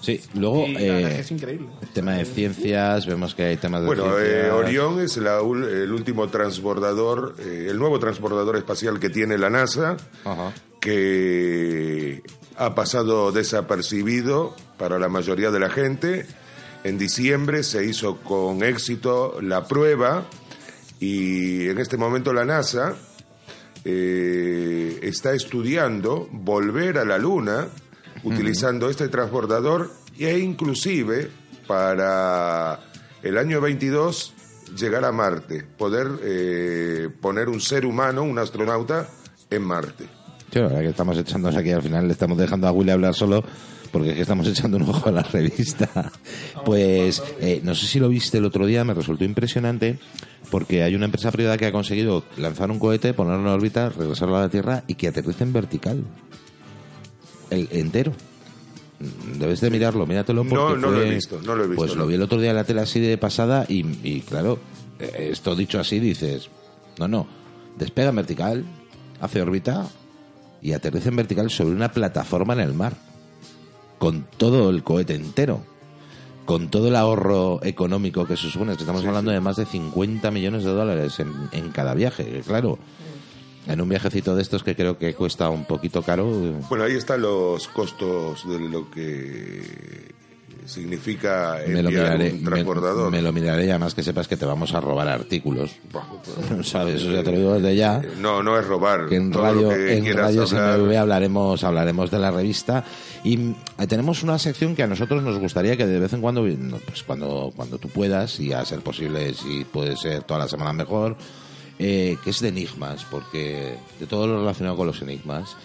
[0.00, 0.20] Sí.
[0.34, 1.68] Luego, y la es eh, es increíble.
[1.82, 5.92] el tema de ciencias, vemos que hay temas de Bueno, eh, Orión es la el
[5.92, 9.96] último transbordador, eh, el nuevo transbordador espacial que tiene la NASA.
[10.24, 10.52] Ajá.
[10.80, 12.22] que
[12.56, 16.26] ha pasado desapercibido para la mayoría de la gente.
[16.84, 20.26] En diciembre se hizo con éxito la prueba
[21.00, 22.96] y en este momento la NASA
[23.84, 27.68] eh, está estudiando volver a la Luna
[28.24, 31.30] utilizando este transbordador e inclusive
[31.66, 32.80] para
[33.22, 34.34] el año 22
[34.76, 39.08] llegar a Marte, poder eh, poner un ser humano, un astronauta,
[39.50, 40.04] en Marte.
[40.52, 43.14] Sí, la verdad que estamos echándonos aquí al final, le estamos dejando a Willy hablar
[43.14, 43.44] solo
[43.90, 46.12] porque es que estamos echando un ojo a la revista.
[46.64, 49.98] Pues eh, no sé si lo viste el otro día, me resultó impresionante
[50.50, 54.36] porque hay una empresa privada que ha conseguido lanzar un cohete, ponerlo en órbita, regresarlo
[54.36, 56.04] a la Tierra y que aterrice en vertical.
[57.50, 58.12] El entero.
[59.38, 61.94] Debes de mirarlo, míratelo porque No, no lo he visto, no lo he visto, Pues
[61.96, 64.58] lo vi el otro día en la tele así de pasada y, y claro,
[64.98, 66.50] esto dicho así dices,
[66.98, 67.26] no, no,
[67.78, 68.64] despega en vertical,
[69.20, 69.86] hace órbita
[70.60, 72.96] y aterriza en vertical sobre una plataforma en el mar,
[74.00, 75.62] con todo el cohete entero.
[76.44, 80.30] con todo el ahorro económico que se supone, que estamos hablando de más de 50
[80.32, 82.78] millones de dólares en, en cada viaje, claro,
[83.68, 86.26] en un viajecito de estos que creo que cuesta un poquito caro,
[86.68, 89.62] Bueno, ahí están los costos de lo que
[90.68, 93.10] significa me lo, enviar miraré, un me, transbordador.
[93.10, 95.70] me lo miraré y además que sepas que te vamos a robar artículos,
[96.62, 96.96] ¿sabes?
[96.96, 98.02] Eso ya te lo digo desde ya.
[98.18, 99.06] No, no es robar.
[99.08, 100.96] que en Todo radio, que en radio hablar.
[100.98, 102.84] Hablaremos, hablaremos de la revista
[103.24, 103.54] y mm,
[103.88, 106.42] tenemos una sección que a nosotros nos gustaría que de vez en cuando,
[106.86, 110.72] pues cuando, cuando tú puedas y a ser posible, si puede ser toda la semana
[110.74, 111.16] mejor,
[111.78, 115.56] eh, que es de enigmas, porque de todo lo relacionado con los enigmas,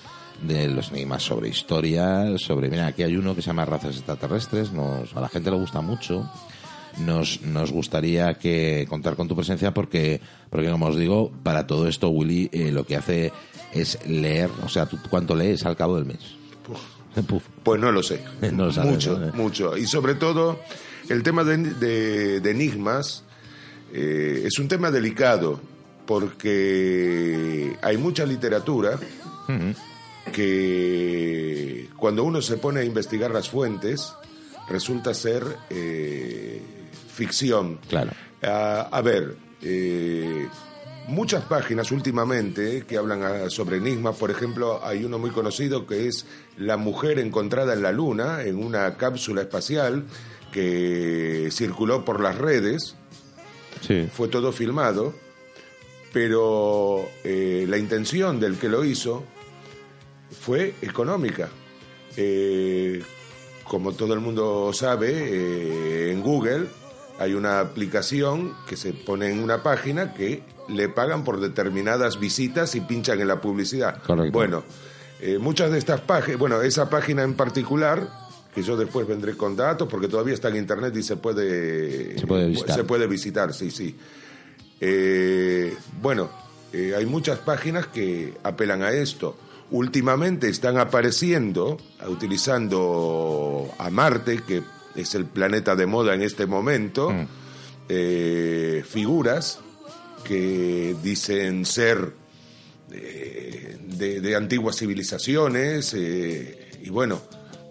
[0.41, 4.71] de los enigmas sobre historia, sobre, mira, aquí hay uno que se llama razas extraterrestres,
[4.71, 6.29] nos, a la gente le gusta mucho.
[6.99, 10.21] Nos, nos gustaría que contar con tu presencia porque,
[10.51, 13.31] porque como os digo, para todo esto Willy eh, lo que hace
[13.73, 16.19] es leer, o sea, ¿tú cuánto lees al cabo del mes?
[16.67, 16.79] Puf.
[17.63, 18.23] Pues no lo sé.
[18.51, 19.33] No lo sabes, mucho, ¿no?
[19.33, 19.75] mucho.
[19.77, 20.59] Y sobre todo,
[21.09, 23.23] el tema de, de- de enigmas
[23.91, 25.59] eh, es un tema delicado
[26.05, 28.99] porque hay mucha literatura
[30.31, 34.13] que cuando uno se pone a investigar las fuentes
[34.69, 36.61] resulta ser eh,
[37.13, 37.79] ficción.
[37.87, 38.11] Claro.
[38.41, 40.47] Ah, a ver, eh,
[41.07, 46.07] muchas páginas últimamente que hablan ah, sobre enigmas, por ejemplo, hay uno muy conocido que
[46.07, 46.25] es
[46.57, 50.05] La mujer encontrada en la luna, en una cápsula espacial
[50.51, 52.95] que circuló por las redes,
[53.81, 54.07] Sí.
[54.13, 55.13] fue todo filmado,
[56.13, 59.23] pero eh, la intención del que lo hizo
[60.39, 61.49] fue económica.
[62.15, 63.01] Eh,
[63.63, 66.67] como todo el mundo sabe, eh, en Google
[67.19, 72.75] hay una aplicación que se pone en una página que le pagan por determinadas visitas
[72.75, 74.01] y pinchan en la publicidad.
[74.03, 74.31] Correcto.
[74.31, 74.63] Bueno,
[75.21, 78.09] eh, muchas de estas páginas, bueno, esa página en particular,
[78.53, 82.27] que yo después vendré con datos, porque todavía está en internet y se puede, Se
[82.27, 82.75] puede visitar.
[82.75, 83.95] se puede visitar, sí, sí.
[84.85, 86.29] Eh, bueno,
[86.73, 89.37] eh, hay muchas páginas que apelan a esto.
[89.71, 94.61] Últimamente están apareciendo, utilizando a Marte, que
[94.95, 97.27] es el planeta de moda en este momento, Mm.
[97.87, 99.59] eh, figuras
[100.25, 102.13] que dicen ser
[102.91, 107.21] eh, de, de antiguas civilizaciones eh, y bueno,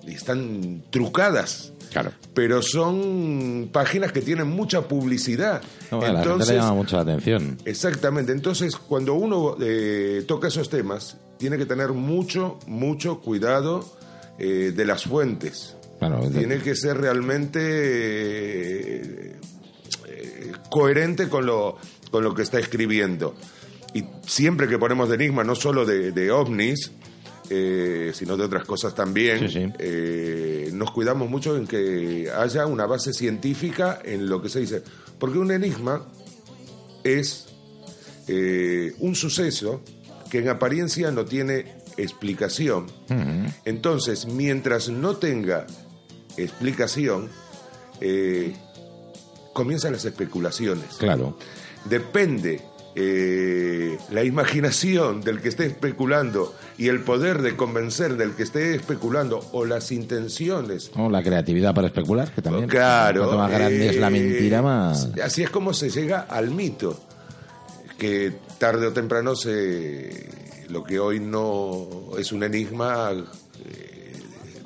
[0.08, 1.71] están trucadas.
[1.92, 2.12] Claro.
[2.34, 5.62] Pero son páginas que tienen mucha publicidad.
[5.90, 7.58] No, a la gente Entonces, le llama mucho la atención.
[7.64, 8.32] Exactamente.
[8.32, 13.84] Entonces, cuando uno eh, toca esos temas, tiene que tener mucho, mucho cuidado
[14.38, 15.76] eh, de las fuentes.
[15.98, 19.36] Claro, Tiene que ser realmente eh,
[20.08, 21.76] eh, coherente con lo,
[22.10, 23.36] con lo que está escribiendo.
[23.94, 26.90] Y siempre que ponemos de enigma, no solo de, de ovnis,
[27.54, 29.72] eh, sino de otras cosas también, Sí, sí.
[29.78, 34.82] eh, nos cuidamos mucho en que haya una base científica en lo que se dice.
[35.18, 36.06] Porque un enigma
[37.04, 37.48] es
[38.26, 39.82] eh, un suceso
[40.30, 42.86] que en apariencia no tiene explicación.
[43.66, 45.66] Entonces, mientras no tenga
[46.38, 47.28] explicación,
[49.52, 50.96] comienzan las especulaciones.
[50.98, 51.36] Claro.
[51.84, 52.60] Depende
[52.94, 58.74] eh, la imaginación del que esté especulando y el poder de convencer del que esté
[58.74, 62.68] especulando o las intenciones O la creatividad para especular, que también.
[62.68, 63.20] Claro.
[63.22, 65.08] Cuanto más grande es la eh, mentira, más.
[65.22, 66.98] Así es como se llega al mito.
[67.98, 70.28] Que tarde o temprano se.
[70.70, 71.86] Lo que hoy no
[72.18, 73.10] es un enigma.
[73.12, 74.12] eh,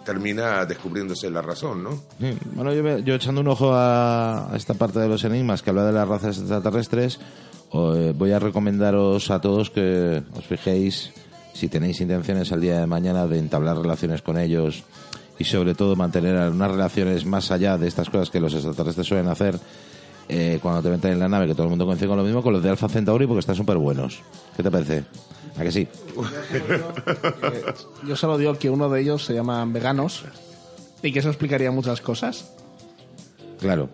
[0.05, 1.91] termina descubriéndose la razón, ¿no?
[2.21, 5.71] Sí, Bueno, yo, yo echando un ojo a, a esta parte de los enigmas que
[5.71, 7.19] habla de las razas extraterrestres,
[7.73, 11.13] eh, voy a recomendaros a todos que os fijéis
[11.57, 14.85] si tenéis intenciones al día de mañana de entablar relaciones con ellos
[15.39, 19.29] y sobre todo mantener unas relaciones más allá de estas cosas que los extraterrestres suelen
[19.29, 19.59] hacer
[20.29, 22.43] eh, cuando te meten en la nave, que todo el mundo coincide con lo mismo,
[22.43, 24.21] con los de Alpha Centauri porque están súper buenos.
[24.55, 25.05] ¿Qué te parece?
[25.57, 25.89] ¿A que sí?
[28.07, 30.25] Yo solo digo que uno de ellos se llaman veganos
[31.03, 32.53] y que eso explicaría muchas cosas.
[33.61, 33.89] Claro.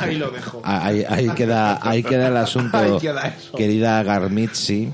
[0.00, 0.60] Ahí lo dejo.
[0.64, 3.56] Ah, Ahí, ahí queda, ahí queda el asunto, Ahí queda eso.
[3.56, 4.90] querida Garmitzi,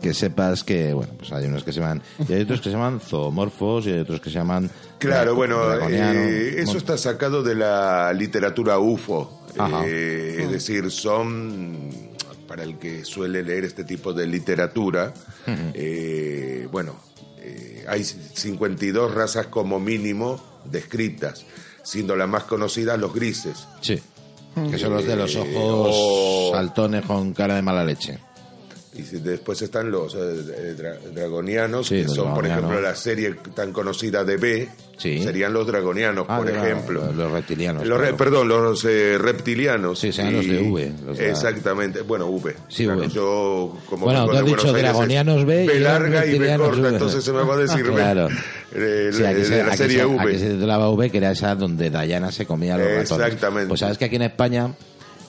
[0.00, 2.76] que sepas que, bueno, pues hay unos que se llaman, y hay otros que se
[2.76, 4.70] llaman zoomorfos, y hay otros que se llaman...
[4.98, 9.42] Claro, dra- bueno, eh, eso está sacado de la literatura UFO.
[9.58, 9.82] Ajá.
[9.86, 11.90] Eh, es decir, son,
[12.48, 15.12] para el que suele leer este tipo de literatura,
[15.74, 16.94] eh, bueno,
[17.38, 21.44] eh, hay 52 razas como mínimo descritas,
[21.84, 23.66] siendo la más conocida los grises.
[23.80, 24.00] Sí,
[24.70, 28.18] que son los de los ojos o- saltones con cara de mala leche.
[28.96, 32.94] Y después están los eh, eh, dra- dragonianos, Sí, que los son, por ejemplo, la
[32.94, 35.20] serie tan conocida de B, Sí.
[35.20, 37.12] serían los dragonianos, Ah, por ejemplo.
[37.12, 38.16] los reptilianos, Los re- claro.
[38.16, 39.98] perdón, los eh, reptilianos.
[39.98, 42.02] Sí, serían los de V, los Exactamente.
[42.02, 42.54] Bueno, V.
[42.68, 43.08] Sí, Claro, V.
[43.08, 46.88] Yo, como Bueno, tú has dicho Aires, dragonianos B B larga y B corta, V.
[46.90, 47.92] entonces se me va a decir B.
[47.94, 48.28] Claro.
[48.76, 50.20] Eh, Sí, de se, la serie se- V.
[50.20, 53.10] aquí se titulaba V, que era esa donde Diana se comía los ratones.
[53.10, 53.68] Exactamente.
[53.68, 54.72] Pues sabes que aquí en España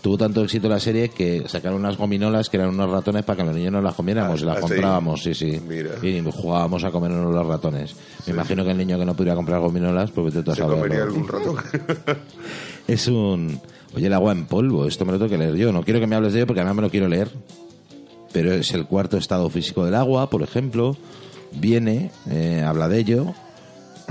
[0.06, 3.44] tuvo tanto éxito la serie que sacaron unas gominolas que eran unos ratones para que
[3.44, 5.60] los niños no las comiéramos Ah, y las ah, comprábamos, sí, sí.
[5.68, 5.94] Mira.
[6.00, 7.96] Y jugábamos a comernos los ratones.
[8.28, 10.62] Me imagino que el niño que no pudiera comprar gominolas, pues vete tú a Se
[10.62, 10.84] saberlo.
[10.84, 11.56] comería algún rato.
[12.88, 13.60] Es un...
[13.96, 15.72] Oye, el agua en polvo, esto me lo tengo que leer yo.
[15.72, 17.32] No quiero que me hables de ello porque además me lo quiero leer.
[18.32, 20.96] Pero es el cuarto estado físico del agua, por ejemplo.
[21.52, 23.34] Viene, eh, habla de ello.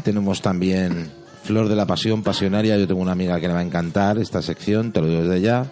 [0.02, 1.12] Tenemos también
[1.44, 2.76] Flor de la Pasión Pasionaria.
[2.78, 5.40] Yo tengo una amiga que le va a encantar esta sección, te lo digo desde
[5.40, 5.70] ya.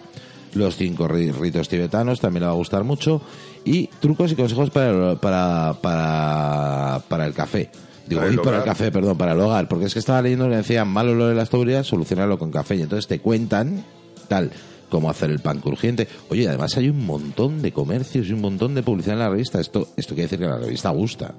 [0.55, 3.21] Los cinco ri- ritos tibetanos, también le va a gustar mucho.
[3.65, 7.69] Y trucos y consejos para el, para, para, para el café.
[8.07, 9.67] Digo, Para y para el café, perdón, para el hogar.
[9.67, 12.75] Porque es que estaba leyendo que decían mal olor en las tuberías, solucionarlo con café.
[12.75, 13.83] Y entonces te cuentan,
[14.27, 14.51] tal,
[14.89, 16.07] cómo hacer el pan crujiente.
[16.29, 19.59] Oye, además hay un montón de comercios y un montón de publicidad en la revista.
[19.61, 21.33] Esto, esto quiere decir que la revista gusta.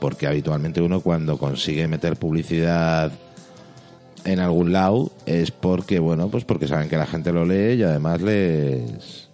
[0.00, 3.12] Porque habitualmente uno cuando consigue meter publicidad
[4.24, 7.82] en algún lado es porque, bueno, pues porque saben que la gente lo lee y
[7.82, 9.28] además les,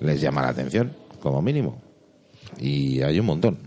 [0.00, 1.80] les llama la atención, como mínimo.
[2.58, 3.58] Y hay un montón,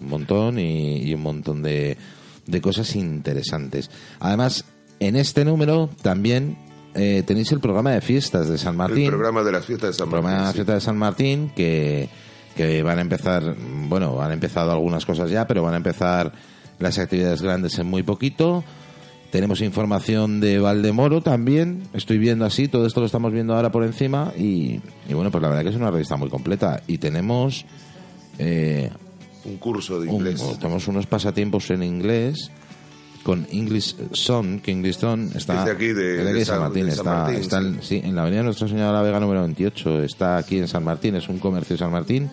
[0.00, 1.96] un montón y, y un montón de,
[2.46, 3.90] de cosas interesantes.
[4.18, 4.64] Además,
[4.98, 6.56] en este número también
[6.94, 9.94] eh, tenéis el programa de fiestas de San Martín El programa de las fiestas de
[9.94, 10.52] San programa de la Martín.
[10.52, 10.56] sí.
[10.56, 12.08] fiesta de San Martín que,
[12.56, 13.54] que van a empezar,
[13.88, 16.32] bueno, han empezado algunas cosas ya, pero van a empezar
[16.78, 18.64] las actividades grandes en muy poquito.
[19.30, 23.84] Tenemos información de Valdemoro también, estoy viendo así, todo esto lo estamos viendo ahora por
[23.84, 27.64] encima y, y bueno, pues la verdad que es una revista muy completa y tenemos
[28.38, 28.90] eh,
[29.44, 30.42] Un curso de un- inglés.
[30.58, 32.50] tenemos unos pasatiempos en inglés
[33.22, 37.04] con English Son, que English Son está Es de aquí, de- San, San- Martín, está,
[37.04, 37.66] Martín, está sí.
[37.66, 40.66] en, sí, en la avenida Nuestra Señora de la Vega número 28, está aquí en
[40.66, 42.28] San Martín, es un comercio de San Martín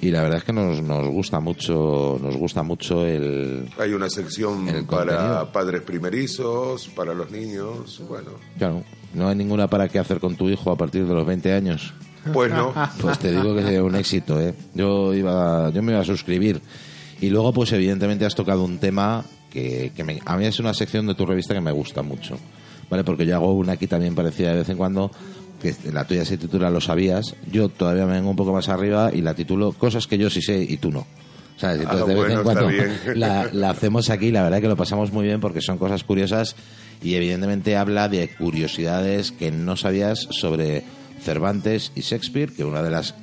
[0.00, 4.08] y la verdad es que nos, nos gusta mucho, nos gusta mucho el Hay una
[4.08, 5.52] sección El para contenido.
[5.52, 8.02] padres primerizos, para los niños.
[8.08, 8.82] Bueno, claro,
[9.14, 11.92] no hay ninguna para qué hacer con tu hijo a partir de los 20 años.
[12.32, 12.72] pues no.
[13.00, 14.54] Pues te digo que sería un éxito, ¿eh?
[14.74, 16.60] Yo, iba, yo me iba a suscribir.
[17.20, 20.72] Y luego, pues evidentemente has tocado un tema que, que me- a mí es una
[20.72, 22.38] sección de tu revista que me gusta mucho,
[22.88, 23.04] ¿vale?
[23.04, 25.10] Porque yo hago una aquí también parecida de vez en cuando,
[25.60, 29.10] que la tuya se titula Lo sabías, yo todavía me vengo un poco más arriba
[29.12, 31.06] y la titulo Cosas que yo sí sé y tú no.
[31.56, 31.82] ¿Sabes?
[31.82, 34.76] Entonces, Ah, de vez bueno, en cuando la, la hacemos aquí, la verdad que lo
[34.76, 36.56] pasamos muy bien porque son cosas curiosas
[37.02, 40.84] y evidentemente habla de curiosidades que no sabías sobre
[41.22, 43.14] Cervantes y Shakespeare, que una de las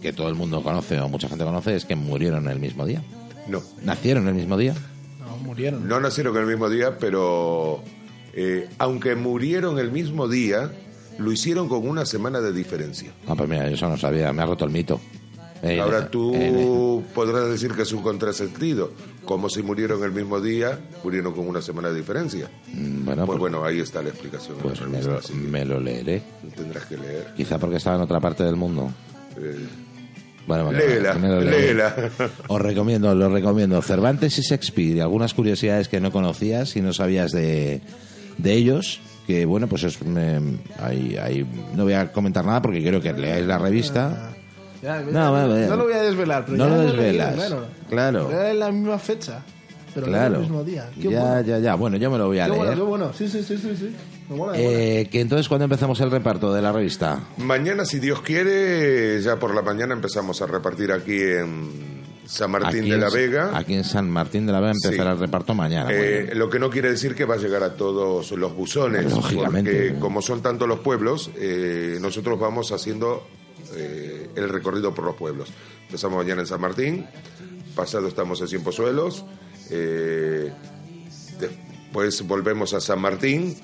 [0.00, 3.02] que todo el mundo conoce o mucha gente conoce es que murieron el mismo día.
[3.48, 3.60] No.
[3.82, 4.74] Nacieron el mismo día.
[5.18, 5.88] No, murieron.
[5.88, 7.82] No nacieron el mismo día, pero
[8.34, 10.70] eh, aunque murieron el mismo día,
[11.18, 13.12] lo hicieron con una semana de diferencia.
[13.26, 15.00] Ah, pues mira, eso no sabía, me ha roto el mito.
[15.62, 18.92] Eh, Ahora tú eh, podrás decir que es un contrasentido.
[19.24, 22.50] Como si murieron el mismo día, murieron con una semana de diferencia.
[22.72, 24.56] mm, bueno, Pues pues, bueno, ahí está la explicación.
[24.60, 26.20] pues la me, lo, me lo leeré.
[26.56, 27.28] Tendrás que leer.
[27.36, 28.92] Quizá porque estaba en otra parte del mundo.
[29.36, 29.64] Eh,
[30.48, 31.66] Bueno, bueno, léela, lo leeré.
[31.68, 31.94] léela.
[32.48, 33.80] Os recomiendo, lo recomiendo.
[33.82, 37.80] Cervantes y Shakespeare, algunas curiosidades que no conocías y no sabías de,
[38.38, 39.00] de ellos.
[39.26, 43.12] Que bueno, pues es, me- ahí, ahí no voy a comentar nada porque quiero que
[43.12, 44.30] leáis la revista.
[44.82, 45.66] Ya, ya, No, bueno, ya.
[45.68, 47.34] no lo voy a desvelar, pero No ya lo desvelas.
[47.34, 47.64] claro.
[47.88, 48.30] Claro.
[48.32, 49.40] Era en la misma fecha,
[49.94, 50.34] pero no claro.
[50.34, 50.90] el mismo día.
[51.00, 51.40] Qué ya, bueno.
[51.42, 51.74] ya, ya.
[51.76, 52.60] Bueno, yo me lo voy a Qué leer.
[52.64, 53.12] bueno, qué bueno.
[53.12, 53.94] Sí, sí, sí,
[54.28, 54.54] mola.
[54.56, 57.20] Eh, que entonces, cuando empezamos el reparto de la revista?
[57.36, 62.80] Mañana, si Dios quiere, ya por la mañana empezamos a repartir aquí en San Martín
[62.82, 63.50] Aquí de la en- Vega.
[63.56, 65.14] Aquí en San Martín de la Vega empezará Sí.
[65.16, 65.90] el reparto mañana.
[65.92, 69.70] Eh, lo que no quiere decir que va a llegar a todos los buzones, Lógicamente.
[69.90, 73.26] porque como son tantos los pueblos, eh, nosotros vamos haciendo
[73.74, 75.48] eh, el recorrido por los pueblos.
[75.86, 77.06] Empezamos mañana en San Martín,
[77.74, 79.24] pasado estamos en Cienpozuelos,
[79.70, 80.52] eh,
[81.40, 83.56] después volvemos a San Martín,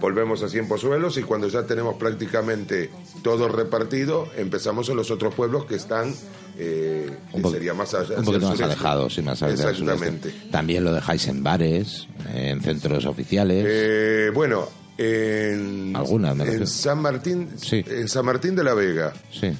[0.00, 2.90] volvemos a Cienpozuelos y cuando ya tenemos prácticamente
[3.22, 6.14] todo repartido, empezamos en los otros pueblos que están,
[6.58, 8.18] eh, Un que po- sería más allá.
[8.18, 9.40] un poquito más alejados, sí, más.
[9.42, 10.34] Exactamente.
[10.50, 13.64] También lo dejáis en bares, en centros oficiales.
[13.68, 14.68] Eh, bueno,
[14.98, 16.66] en, Algunas, me en.
[16.66, 17.84] San Martín, Sí.
[17.86, 19.50] en San Martín de la Vega, sí.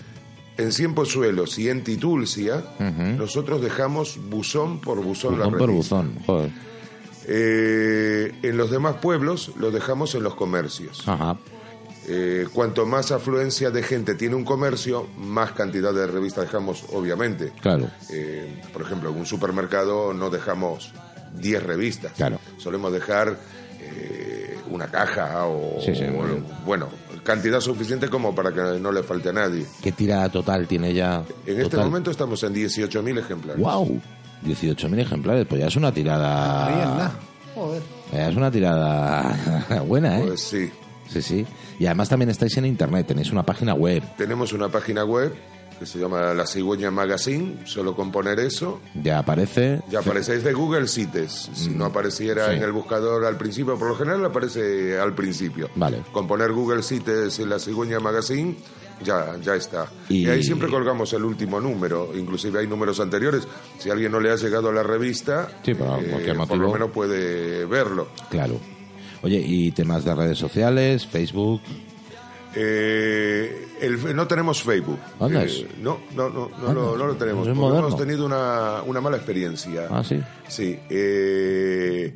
[0.59, 2.63] en Cienpozuelos y en Titulcia,
[3.19, 5.97] nosotros dejamos buzón por buzón, la Buzón por revista.
[5.97, 6.51] buzón, joder.
[7.27, 11.03] Eh, en los demás pueblos los dejamos en los comercios.
[11.07, 11.39] Ajá.
[12.09, 17.53] Eh, cuanto más afluencia de gente tiene un comercio, más cantidad de revistas dejamos, obviamente.
[17.61, 17.89] Claro.
[18.11, 20.93] Eh, por ejemplo, en un supermercado no dejamos
[21.35, 22.13] 10 revistas.
[22.13, 22.39] Claro.
[22.59, 23.37] Solemos dejar
[23.81, 26.89] eh, una caja o, Sí, o, bueno,
[27.23, 29.67] cantidad suficiente como para que no le falte a nadie.
[29.83, 31.25] ¿Qué tirada total tiene ya?
[31.47, 33.63] En este momento estamos en 18.000 ejemplares.
[33.63, 34.01] ¡Wow!
[34.45, 37.13] 18.000 ejemplares, pues ya es una tirada.
[37.55, 37.83] Joder.
[38.13, 40.25] Ya es una tirada buena, ¿eh?
[40.27, 40.71] Pues sí.
[41.09, 41.47] Sí, sí.
[41.83, 44.05] Y además también estáis en internet, tenéis una página web.
[44.17, 45.35] Tenemos una página web
[45.81, 48.81] que se llama La Cigüeña Magazine, solo con poner eso.
[48.95, 49.81] Ya aparece.
[49.91, 51.51] Ya aparecéis de Google Cites.
[51.53, 52.51] Si no apareciera Mm.
[52.51, 52.57] sí.
[52.59, 55.71] en el buscador al principio, por lo general aparece al principio.
[55.75, 56.05] Vale.
[56.13, 58.55] Con poner Google Cites en La Cigüeña Magazine,
[59.03, 59.89] ya, ya está.
[60.09, 60.27] Y- Y...
[60.29, 62.13] ahí siempre colgamos el último número.
[62.17, 63.43] Inclusive hay números anteriores.
[63.81, 66.59] Si a alguien no le ha llegado a la revista, eh, Sí, por cualquier por
[66.59, 68.07] lo menos puede verlo.
[68.31, 68.61] Claro.
[69.23, 71.61] Oye, y temas de redes sociales, Facebook.
[72.55, 74.99] Eh, el- no tenemos Facebook.
[75.21, 77.47] Anda, Eh, no, no, no, no, lo, no lo tenemos.
[77.49, 79.87] es porque hemos tenido una, una mala experiencia.
[79.91, 80.21] Ah, sí.
[80.49, 80.79] Sí.
[80.91, 82.15] eh,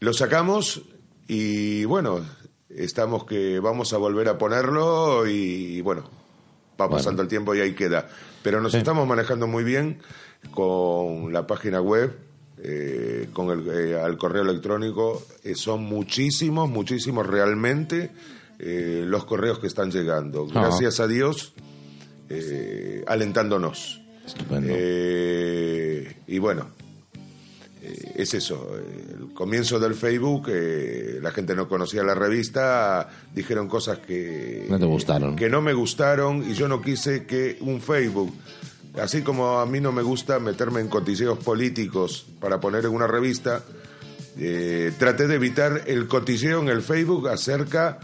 [0.00, 0.82] lo sacamos
[1.28, 2.20] y bueno,
[2.68, 6.08] estamos que vamos a volver a ponerlo y bueno,
[6.80, 8.08] va pasando el tiempo y ahí queda.
[8.42, 8.78] Pero nos Sí.
[8.78, 10.00] estamos manejando muy bien
[10.52, 12.16] con la página web,
[12.62, 15.22] eh, con el eh, al correo electrónico.
[15.44, 18.10] Eh, son muchísimos, muchísimos realmente
[18.58, 20.46] eh, los correos que están llegando.
[20.46, 21.54] Gracias a Dios,
[23.06, 24.00] alentándonos.
[24.26, 24.74] Estupendo.
[26.26, 26.68] Y bueno,
[28.14, 28.76] es eso.
[28.76, 30.48] El comienzo del Facebook,
[31.22, 35.36] la gente no conocía la revista, dijeron cosas que No te gustaron.
[35.36, 38.34] que no me gustaron y yo no quise que un Facebook,
[39.00, 43.06] así como a mí no me gusta meterme en cotilleos políticos para poner en una
[43.06, 43.62] revista,
[44.38, 47.98] eh, traté de evitar el cotilleo en el Facebook acerca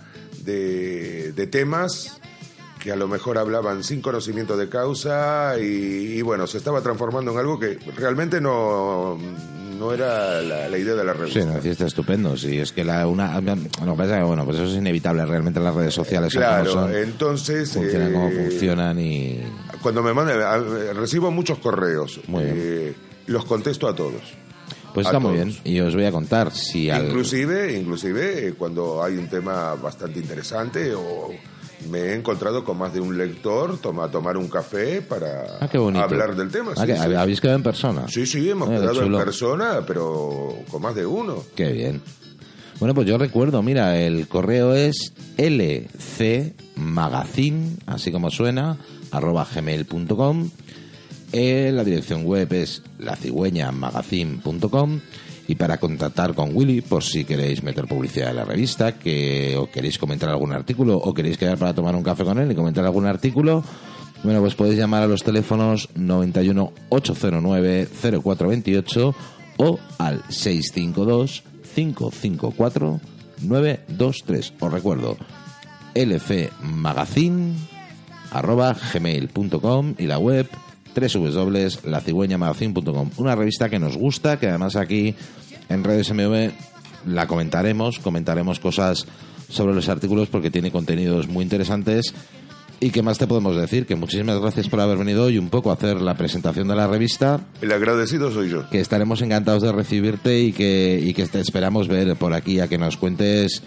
[0.44, 2.18] de, de temas
[2.80, 5.62] que a lo mejor hablaban sin conocimiento de causa y,
[6.18, 9.16] y bueno, se estaba transformando en algo que realmente no,
[9.78, 11.44] no era la, la idea de la Sí, revista.
[11.46, 12.36] no, sí, está estupendo.
[12.36, 13.40] Sí, es que la una.
[13.40, 13.56] Que
[13.96, 15.24] pasa que, bueno, pues eso es inevitable.
[15.24, 17.72] Realmente las redes sociales como Claro, son, entonces...
[17.72, 19.40] funcionan como eh, funcionan y.
[19.84, 22.18] Cuando me mandan, recibo muchos correos.
[22.26, 22.56] Muy bien.
[22.58, 22.94] eh,
[23.26, 24.22] los contesto a todos.
[24.94, 25.54] Pues a está muy bien.
[25.62, 27.04] Y os voy a contar si al.
[27.06, 31.28] Inclusive, inclusive eh, cuando hay un tema bastante interesante o
[31.90, 35.68] me he encontrado con más de un lector toma, tomar un café para Ah,
[36.02, 36.72] hablar del tema.
[36.76, 37.02] Ah, sí, que sí.
[37.14, 38.06] Habéis quedado en persona.
[38.08, 41.44] Sí, sí, hemos Eh, quedado en persona, pero con más de uno.
[41.54, 42.00] Qué bien.
[42.80, 45.12] Bueno, pues yo recuerdo, mira, el correo es
[46.76, 48.78] lcmagazine, así como suena,
[49.10, 50.50] arroba gmail.com.
[51.32, 55.00] Eh, la dirección web es lacigüeñamagazine.com
[55.46, 59.70] y para contactar con Willy, por si queréis meter publicidad en la revista, que o
[59.70, 62.84] queréis comentar algún artículo o queréis quedar para tomar un café con él y comentar
[62.84, 63.62] algún artículo,
[64.22, 69.14] bueno, pues podéis llamar a los teléfonos 91 809 0428
[69.58, 71.42] o al 652
[71.74, 73.00] 554
[73.42, 74.54] 923.
[74.60, 75.18] Os recuerdo,
[75.94, 77.52] lcmagazine
[78.34, 80.48] arroba gmail.com y la web
[80.94, 85.14] www.lacigüeñamagazine.com Una revista que nos gusta, que además aquí
[85.68, 86.50] en Redes MV
[87.06, 89.06] la comentaremos, comentaremos cosas
[89.48, 92.14] sobre los artículos porque tiene contenidos muy interesantes.
[92.80, 93.86] ¿Y qué más te podemos decir?
[93.86, 96.86] Que muchísimas gracias por haber venido hoy un poco a hacer la presentación de la
[96.86, 98.68] revista El agradecido soy yo.
[98.68, 102.68] que estaremos encantados de recibirte y que, y que te esperamos ver por aquí a
[102.68, 103.62] que nos cuentes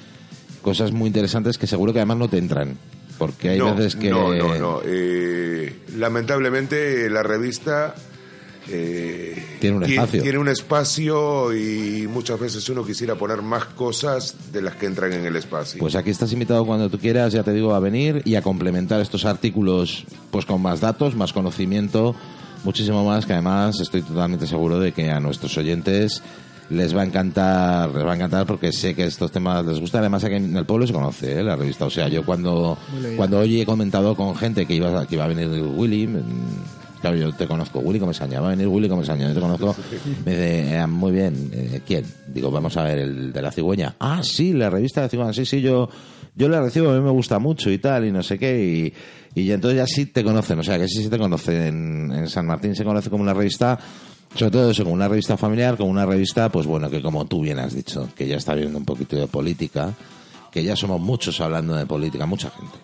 [0.61, 2.77] cosas muy interesantes que seguro que además no te entran.
[3.17, 4.09] Porque hay no, veces que...
[4.09, 4.81] no, no, no.
[4.85, 7.95] Eh, lamentablemente la revista
[8.69, 10.21] eh, Tiene un espacio.
[10.21, 15.13] Tiene un espacio y muchas veces uno quisiera poner más cosas de las que entran
[15.13, 15.79] en el espacio.
[15.79, 19.01] Pues aquí estás invitado cuando tú quieras, ya te digo, a venir y a complementar
[19.01, 22.15] estos artículos pues con más datos, más conocimiento,
[22.63, 26.21] muchísimo más, que además estoy totalmente seguro de que a nuestros oyentes
[26.69, 30.01] les va a encantar, les va a encantar porque sé que estos temas les gustan.
[30.01, 31.43] Además aquí en el pueblo se conoce ¿eh?
[31.43, 31.85] la revista.
[31.85, 32.77] O sea, yo cuando,
[33.15, 36.09] cuando hoy he comentado con gente que iba, a- que iba a venir Willy,
[37.01, 39.75] claro, yo te conozco, Willy Comesaña, va a venir Willy Comesaña, yo te conozco,
[40.25, 42.03] me dice, "Eh, muy bien, eh, ¿quién?
[42.27, 43.95] Digo, vamos a ver, el de la cigüeña.
[43.99, 45.87] Ah, sí, la revista de la cigüeña, sí, sí, yo,
[46.35, 48.93] yo la recibo, a mí me gusta mucho y tal, y no sé qué,
[49.35, 52.11] y, y entonces ya sí te conocen, o sea, que sí, sí te conocen.
[52.11, 53.77] En San Martín se conoce como una revista,
[54.35, 57.41] sobre todo eso, como una revista familiar, como una revista, pues bueno, que como tú
[57.41, 59.93] bien has dicho, que ya está viendo un poquito de política,
[60.51, 62.77] que ya somos muchos hablando de política, mucha gente.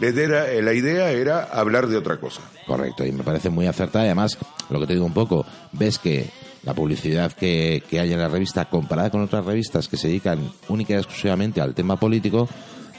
[0.00, 2.40] La idea, era, eh, la idea era hablar de otra cosa.
[2.66, 4.04] Correcto, y me parece muy acertada.
[4.04, 4.36] Y además,
[4.68, 6.28] lo que te digo un poco, ves que
[6.64, 10.50] la publicidad que, que hay en la revista, comparada con otras revistas que se dedican
[10.68, 12.48] única y exclusivamente al tema político,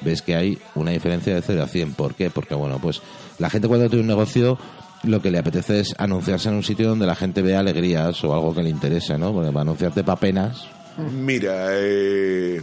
[0.02, 1.94] ves que hay una diferencia de 0 a 100.
[1.96, 2.30] ¿Por qué?
[2.30, 3.02] Porque, bueno, pues
[3.40, 4.58] la gente cuando tiene un negocio
[5.06, 8.34] lo que le apetece es anunciarse en un sitio donde la gente vea alegrías o
[8.34, 9.34] algo que le interese, ¿no?
[9.34, 10.68] Porque para anunciarte para penas...
[10.98, 12.62] Mira, eh, eh,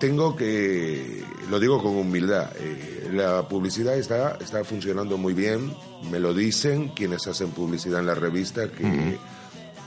[0.00, 5.74] tengo que, lo digo con humildad, eh, la publicidad está, está funcionando muy bien,
[6.10, 9.18] me lo dicen quienes hacen publicidad en la revista, que,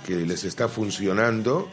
[0.06, 1.68] que les está funcionando.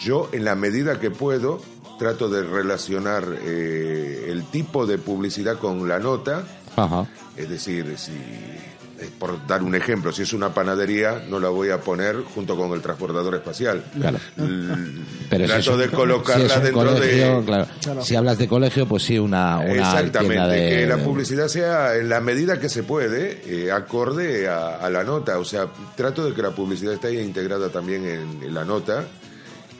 [0.00, 1.60] Yo, en la medida que puedo,
[2.02, 6.42] trato de relacionar eh, el tipo de publicidad con la nota,
[6.76, 7.06] Ajá.
[7.36, 11.70] es decir, si eh, por dar un ejemplo, si es una panadería, no la voy
[11.70, 13.82] a poner junto con el transbordador espacial.
[13.98, 14.18] Claro.
[14.36, 17.44] Pero si trato es un- de si colocarla es dentro colegio, de...
[17.44, 17.66] claro.
[18.04, 20.68] Si hablas de colegio, pues sí, una, una Exactamente, tienda de...
[20.70, 25.02] que la publicidad sea en la medida que se puede, eh, acorde a, a la
[25.04, 25.38] nota.
[25.38, 25.66] O sea,
[25.96, 29.04] trato de que la publicidad esté integrada también en, en la nota.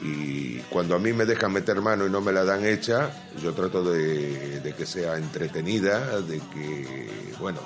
[0.03, 3.09] Y cuando a mí me dejan meter mano y no me la dan hecha,
[3.41, 7.59] yo trato de, de que sea entretenida, de que, bueno,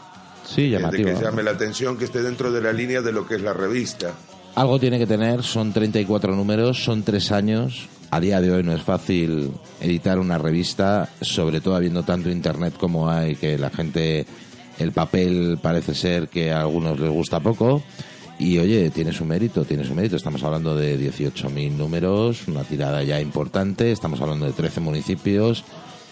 [0.47, 3.35] Sí, de que llame la atención, que esté dentro de la línea de lo que
[3.35, 4.13] es la revista.
[4.55, 7.89] Algo tiene que tener, son 34 números, son tres años.
[8.09, 12.75] A día de hoy no es fácil editar una revista, sobre todo habiendo tanto internet
[12.79, 14.25] como hay, que la gente,
[14.79, 17.83] el papel parece ser que a algunos les gusta poco.
[18.39, 20.15] Y oye, tiene su mérito, tiene su mérito.
[20.15, 23.91] Estamos hablando de 18.000 números, una tirada ya importante.
[23.91, 25.63] Estamos hablando de 13 municipios.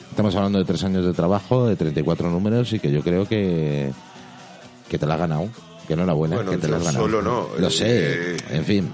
[0.10, 3.92] Estamos hablando de tres años de trabajo, de 34 números y que yo creo que,
[4.90, 5.50] que te la has ganado.
[5.88, 7.06] Que enhorabuena, Bueno, que te la has ganado.
[7.06, 8.92] solo no, Lo eh, sé, en fin.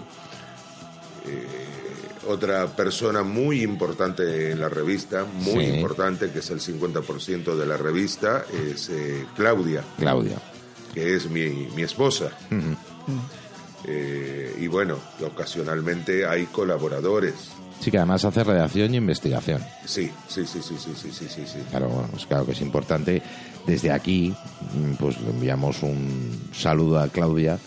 [2.28, 5.72] Otra persona muy importante en la revista, muy Sí.
[5.74, 9.84] importante, que es el 50% de la revista, es eh, Claudia.
[9.98, 10.38] Claudia.
[10.94, 12.32] que es mi, mi esposa.
[13.86, 17.52] Eh, y bueno, ocasionalmente hay colaboradores.
[17.80, 19.64] Sí, que además hace redacción y investigación.
[19.86, 21.44] Sí, sí, sí, sí, sí, sí, sí, sí.
[21.48, 21.60] sí.
[21.72, 23.22] Claro, bueno, pues claro que es importante.
[23.66, 24.36] Desde aquí,
[24.74, 27.58] mm, pues le enviamos un saludo a Claudia,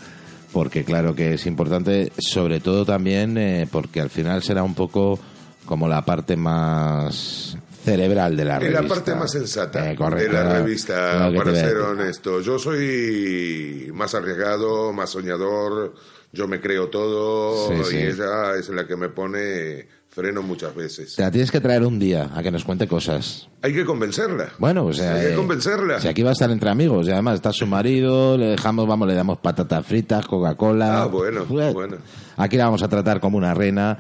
[0.52, 5.18] porque claro que es importante, sobre todo también eh, porque al final será un poco
[5.64, 8.82] como la parte más cerebral de la Es revista.
[8.82, 12.40] la parte más sensata Eh, correcto, de la claro, revista, para ser honesto.
[12.40, 15.94] Yo soy más arriesgado, más soñador,
[16.32, 17.96] yo me creo todo Sí, y sí.
[17.98, 21.16] ella es la que me pone freno muchas veces.
[21.16, 23.48] Te la tienes que traer un día a que nos cuente cosas.
[23.62, 24.50] Hay que convencerla.
[24.58, 26.00] Bueno, pues Hay que eh, convencerla.
[26.00, 29.08] Si aquí va a estar entre amigos y además está su marido, le dejamos, vamos,
[29.08, 31.02] le damos patatas fritas, Coca-Cola.
[31.02, 31.96] Ah, bueno, Pues, bueno.
[32.36, 33.98] Aquí la vamos a tratar como una reina.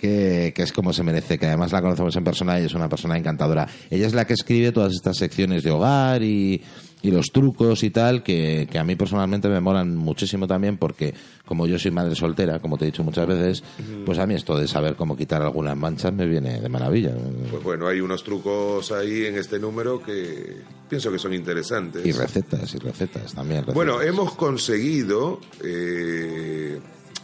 [0.00, 2.88] Que, que es como se merece, que además la conocemos en persona y es una
[2.88, 3.68] persona encantadora.
[3.90, 6.62] Ella es la que escribe todas estas secciones de hogar y,
[7.02, 11.14] y los trucos y tal, que, que a mí personalmente me molan muchísimo también porque
[11.44, 13.62] como yo soy madre soltera, como te he dicho muchas veces,
[14.06, 17.12] pues a mí esto de saber cómo quitar algunas manchas me viene de maravilla.
[17.50, 22.04] Pues bueno, hay unos trucos ahí en este número que pienso que son interesantes.
[22.06, 23.60] Y recetas, y recetas también.
[23.60, 23.74] recetas.
[23.74, 26.78] Bueno, hemos conseguido eh,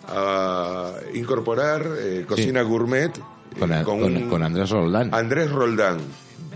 [0.09, 5.14] a incorporar eh, cocina gourmet eh, con, Andrés Roldán.
[5.14, 5.98] Andrés Roldán.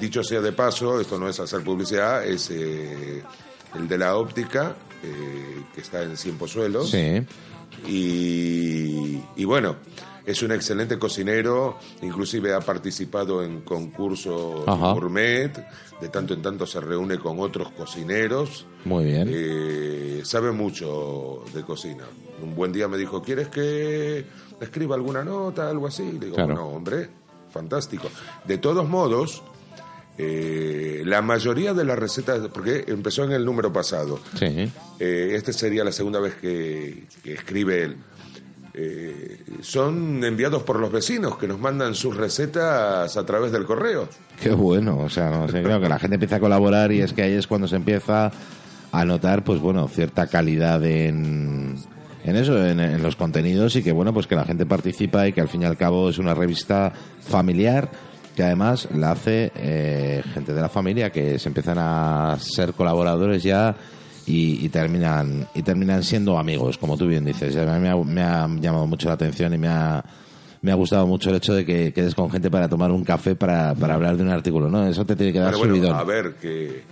[0.00, 3.22] Dicho sea de paso, esto no es hacer publicidad, es eh,
[3.74, 4.74] el de la óptica,
[5.74, 6.90] que está en Cien Pozuelos.
[6.90, 7.22] Sí.
[7.86, 9.76] Y, y bueno,
[10.30, 15.52] es un excelente cocinero, inclusive ha participado en concursos gourmet,
[16.00, 18.66] de tanto en tanto se reúne con otros cocineros.
[18.84, 19.28] Muy bien.
[19.30, 22.04] Eh, sabe mucho de cocina.
[22.42, 24.24] Un buen día me dijo, ¿quieres que
[24.60, 26.04] escriba alguna nota, algo así?
[26.12, 26.54] Le digo, Claro.
[26.54, 27.08] bueno, hombre,
[27.50, 28.08] fantástico.
[28.46, 29.42] De todos modos,
[30.18, 34.70] eh, la mayoría de las recetas, porque empezó en el número pasado, Sí.
[34.98, 37.96] eh, esta sería la segunda vez que, que escribe él.
[38.72, 44.08] Eh, son enviados por los vecinos que nos mandan sus recetas a través del correo.
[44.40, 44.98] Qué bueno.
[44.98, 47.32] O sea, no sé, claro que la gente empieza a colaborar y es que ahí
[47.32, 48.30] es cuando se empieza
[48.92, 51.76] a notar, pues bueno, cierta calidad en,
[52.24, 55.32] en eso, en, en los contenidos y que bueno, pues que la gente participa y
[55.32, 57.90] que al fin y al cabo es una revista familiar
[58.36, 63.42] que además la hace eh, gente de la familia que se empiezan a ser colaboradores
[63.42, 63.76] ya
[64.26, 67.56] y, y terminan y terminan siendo amigos, como tú bien dices.
[67.56, 70.04] A mí me ha, me ha llamado mucho la atención y me ha
[70.62, 73.34] me ha gustado mucho el hecho de que quedes con gente para tomar un café
[73.34, 74.86] para, para hablar de un artículo, ¿no?
[74.86, 76.82] Eso te tiene que dar Bueno, a ver, que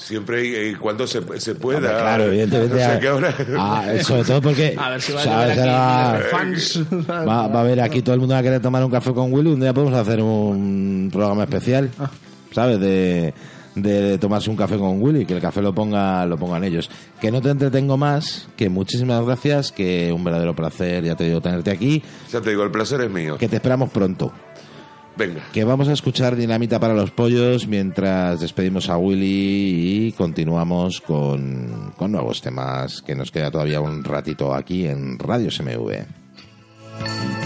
[0.00, 1.78] siempre y cuando se, se pueda.
[1.78, 2.74] Hombre, claro, evidentemente.
[2.74, 4.74] O sea, que ahora- Ah, sobre todo porque.
[4.78, 6.82] A ver si va a Ahora aquí fans.
[7.08, 9.32] va, va a haber aquí todo el mundo va a querer tomar un café con
[9.32, 9.50] Willy.
[9.52, 12.10] Un día podemos hacer un programa especial, Ah.
[12.52, 12.80] ¿sabes?
[12.80, 13.32] De,
[13.76, 16.90] de tomarse un café con Willy, que el café lo ponga lo pongan ellos.
[17.20, 21.40] Que no te entretengo más, que muchísimas gracias, que un verdadero placer, ya te digo,
[21.40, 23.36] tenerte aquí, Ya te digo, el placer es mío.
[23.38, 24.32] que te esperamos pronto.
[25.52, 31.92] Que vamos a escuchar Dinamita para los Pollos mientras despedimos a Willy y continuamos con,
[31.96, 37.39] con nuevos temas que nos queda todavía un ratito aquí en Radio SMV.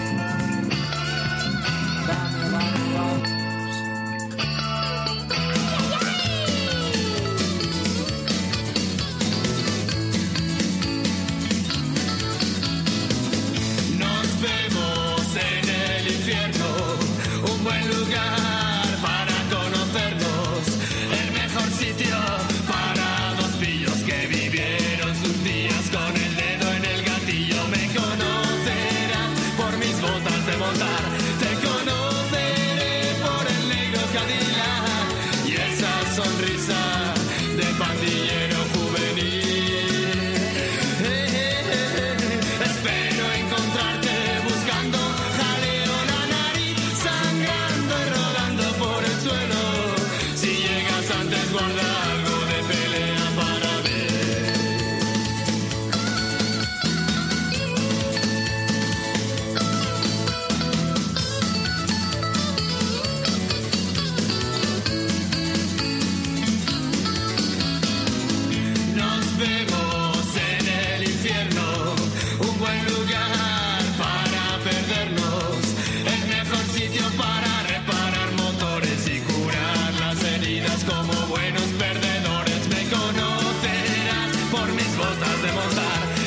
[85.44, 86.23] demontar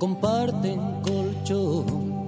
[0.00, 2.24] comparten colchón.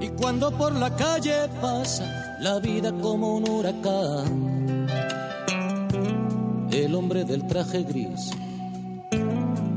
[0.00, 4.86] Y cuando por la calle pasa la vida como un huracán,
[6.70, 8.30] el hombre del traje gris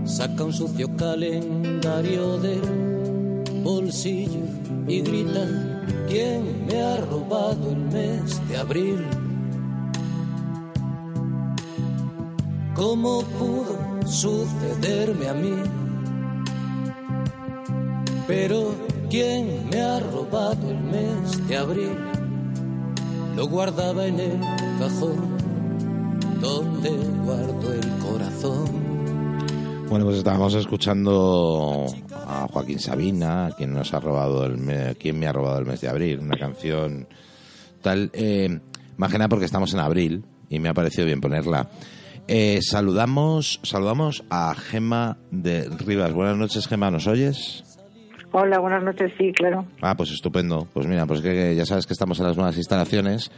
[0.05, 4.45] saca un sucio calendario del bolsillo
[4.87, 5.47] y grita,
[6.07, 9.03] ¿quién me ha robado el mes de abril?
[12.75, 15.82] ¿Cómo pudo sucederme a mí?
[18.27, 18.73] Pero
[19.09, 21.97] ¿quién me ha robado el mes de abril?
[23.35, 24.39] Lo guardaba en el
[24.79, 25.37] cajón
[26.39, 26.89] donde
[27.25, 28.83] guardo el corazón.
[29.89, 35.33] Bueno, pues estábamos escuchando a Joaquín Sabina, quien nos ha robado el quien me ha
[35.33, 37.07] robado el mes de abril, una canción
[37.81, 38.59] tal, eh,
[38.97, 41.69] más que nada porque estamos en abril y me ha parecido bien ponerla.
[42.27, 46.13] Eh, saludamos, saludamos a Gema de Rivas.
[46.13, 47.63] Buenas noches, Gema, ¿nos oyes?
[48.35, 49.63] Hola, buenas noches, sí, claro.
[49.79, 50.67] Ah, pues estupendo.
[50.73, 53.29] Pues mira, pues que ya sabes que estamos en las nuevas instalaciones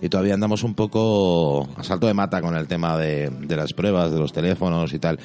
[0.00, 3.74] y todavía andamos un poco a salto de mata con el tema de, de las
[3.74, 5.18] pruebas, de los teléfonos y tal.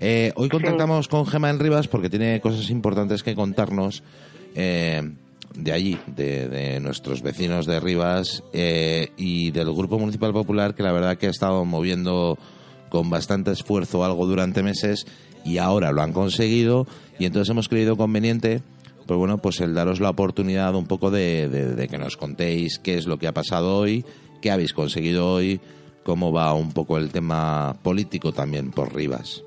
[0.00, 4.02] Eh, hoy contactamos con Gema en Rivas porque tiene cosas importantes que contarnos
[4.54, 5.12] eh,
[5.54, 10.82] de allí, de, de nuestros vecinos de Rivas eh, y del Grupo Municipal Popular que
[10.82, 12.38] la verdad que ha estado moviendo
[12.88, 15.06] con bastante esfuerzo algo durante meses
[15.44, 16.86] y ahora lo han conseguido
[17.18, 18.62] y entonces hemos creído conveniente
[19.06, 22.78] pues bueno pues el daros la oportunidad un poco de, de- de que nos contéis
[22.78, 24.04] qué es lo que ha pasado hoy
[24.40, 25.60] qué habéis conseguido hoy
[26.04, 29.42] cómo va un poco el tema político también por Rivas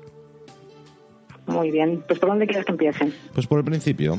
[1.46, 2.02] Muy bien.
[2.06, 3.12] Pues ¿por dónde quieres que empiece?
[3.34, 4.18] pues por el principio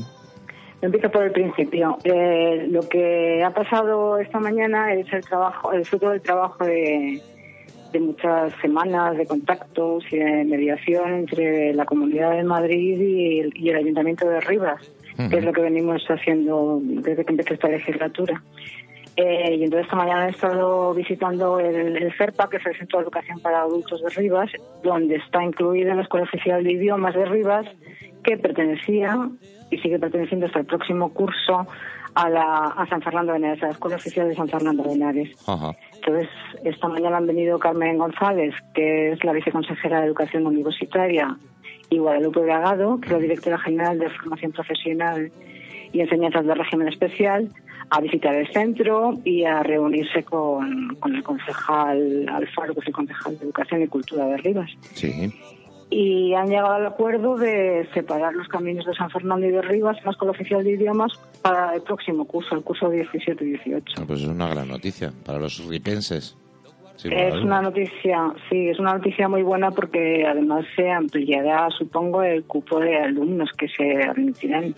[0.82, 1.98] Empiezo por el principio.
[2.04, 7.20] Eh, lo que ha pasado esta mañana es el trabajo, el fruto del trabajo de,
[7.92, 13.52] de muchas semanas de contactos y de mediación entre la Comunidad de Madrid y el,
[13.56, 17.68] y el Ayuntamiento de Rivas, que es lo que venimos haciendo desde que empezó esta
[17.68, 18.42] legislatura.
[19.16, 23.00] Eh, y entonces esta mañana he estado visitando el, el CERPA, que es el Centro
[23.00, 24.50] de Educación para Adultos de Rivas,
[24.82, 27.66] donde está incluida la Escuela Oficial de Idiomas de Rivas,
[28.22, 29.28] que pertenecía
[29.70, 31.66] y sigue perteneciendo hasta el próximo curso
[32.14, 34.92] a, la, a San Fernando de Henares, a la Escuela Oficial de San Fernando de
[34.92, 35.48] Henares.
[35.48, 35.74] Ajá.
[35.94, 36.28] Entonces,
[36.64, 41.36] esta mañana han venido Carmen González, que es la viceconsejera de Educación Universitaria,
[41.90, 45.30] y Guadalupe Bragado, que es la directora general de Formación Profesional
[45.92, 47.48] y Enseñanzas de Régimen Especial,
[47.90, 52.92] a visitar el centro y a reunirse con, con el concejal Alfaro, que es el
[52.92, 54.70] concejal de Educación y Cultura de Rivas.
[54.94, 55.32] sí
[55.90, 59.98] Y han llegado al acuerdo de separar los caminos de San Fernando y de Rivas
[59.98, 61.12] en la Escuela Oficial de Idiomas
[61.42, 63.94] para el próximo curso, el curso 17 y 18.
[63.98, 66.36] Ah, pues es una gran noticia para los ripenses
[67.04, 72.44] Es una noticia, sí, es una noticia muy buena porque además se ampliará, supongo, el
[72.44, 74.74] cupo de alumnos que se admitirán.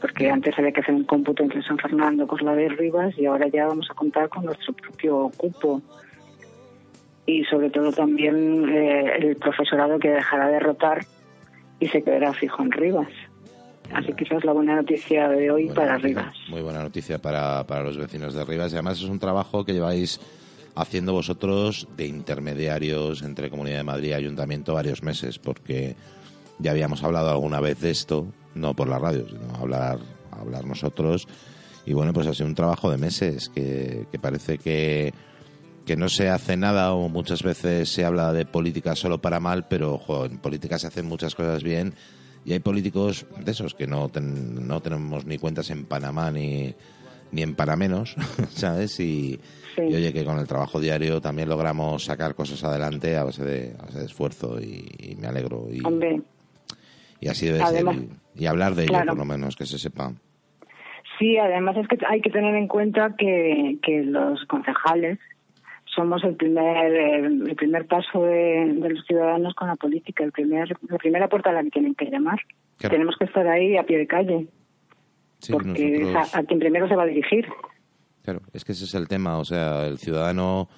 [0.00, 3.48] Porque antes había que hacer un cómputo entre San Fernando, Cosla de Rivas y ahora
[3.48, 5.80] ya vamos a contar con nuestro propio cupo.
[7.24, 11.04] Y sobre todo también eh, el profesorado que dejará de rotar
[11.80, 13.08] y se quedará fijo en Rivas.
[13.92, 16.36] Así que esa es la buena noticia de hoy Buena para noticia, Rivas.
[16.48, 18.72] Muy buena noticia para, para los vecinos de Rivas.
[18.72, 20.20] Y además es un trabajo que lleváis
[20.74, 25.96] haciendo vosotros de intermediarios entre Comunidad de Madrid y Ayuntamiento varios meses, porque
[26.58, 29.98] ya habíamos hablado alguna vez de esto, no por la radio, sino hablar,
[30.30, 31.28] hablar nosotros.
[31.86, 35.14] Y bueno, pues ha sido un trabajo de meses que, que parece que,
[35.86, 39.66] que no se hace nada o muchas veces se habla de política solo para mal,
[39.68, 41.94] pero en política se hacen muchas cosas bien
[42.44, 46.74] y hay políticos de esos que no, ten- no tenemos ni cuentas en Panamá ni,
[47.32, 48.16] ni en Panamenos,
[48.50, 48.98] ¿sabes?
[49.00, 49.40] Y,
[49.76, 49.82] Sí.
[49.90, 53.74] y oye, que con el trabajo diario también logramos sacar cosas adelante a base de,
[53.78, 55.66] a base de esfuerzo y, y me alegro.
[55.70, 56.22] Y, Hombre,
[57.20, 58.04] y así debe además- ser.
[58.36, 60.14] Y, y hablar de ello, por lo menos, que se sepa.
[61.18, 65.18] Sí, además es que hay que tener en cuenta que, que los concejales
[65.96, 70.68] somos el primer el primer paso de, de los ciudadanos con la política, el primer
[70.88, 72.38] la primera puerta a la que tienen que llamar.
[72.78, 72.92] Claro.
[72.92, 74.46] Tenemos que estar ahí a pie de calle,
[75.40, 77.46] Sí, porque nosotros- es a, a quien primero se va a dirigir.
[78.22, 79.38] Claro, es que ese es el tema.
[79.38, 80.68] O sea, el ciudadano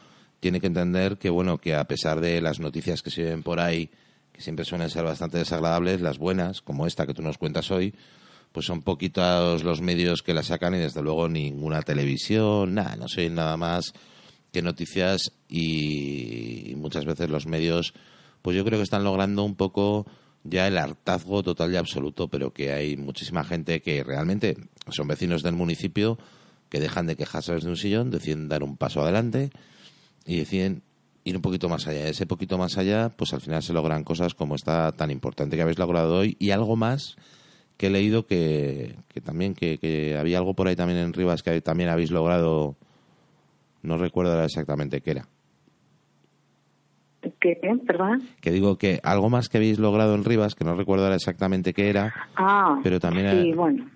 [0.41, 3.59] tiene que entender que, bueno, que a pesar de las noticias que se ven por
[3.61, 3.91] ahí,
[4.33, 7.95] que siempre suelen ser bastante desagradables, las buenas, como esta que tú nos cuentas hoy,
[8.53, 13.09] pues son poquitos los medios que la sacan y desde luego ninguna televisión, nada, no
[13.09, 13.93] soy nada más
[14.53, 17.95] que noticias y, muchas veces los medios,
[18.43, 20.07] pues yo creo que están logrando un poco
[20.45, 24.57] ya el hartazgo total y absoluto, pero que hay muchísima gente que realmente
[24.89, 26.19] son vecinos del municipio
[26.69, 29.51] que dejan de quejarse desde un sillón, deciden dar un paso adelante
[30.25, 30.83] y deciden
[31.25, 32.09] ir un poquito más allá.
[32.09, 35.63] Ese poquito más allá, pues al final se logran cosas como esta tan importante que
[35.63, 37.17] habéis logrado hoy y algo más
[37.77, 41.43] que he leído que, que también que, que había algo por ahí también en Rivas
[41.43, 42.77] que también habéis logrado,
[43.83, 45.25] no recuerdo exactamente qué era.
[47.41, 47.59] ¿Qué?
[47.87, 48.21] ¿Perdona?
[48.41, 51.91] Que digo que algo más que habéis logrado en Rivas, que no recuerdo exactamente qué
[51.91, 53.87] era, Ah, pero también sí, bueno.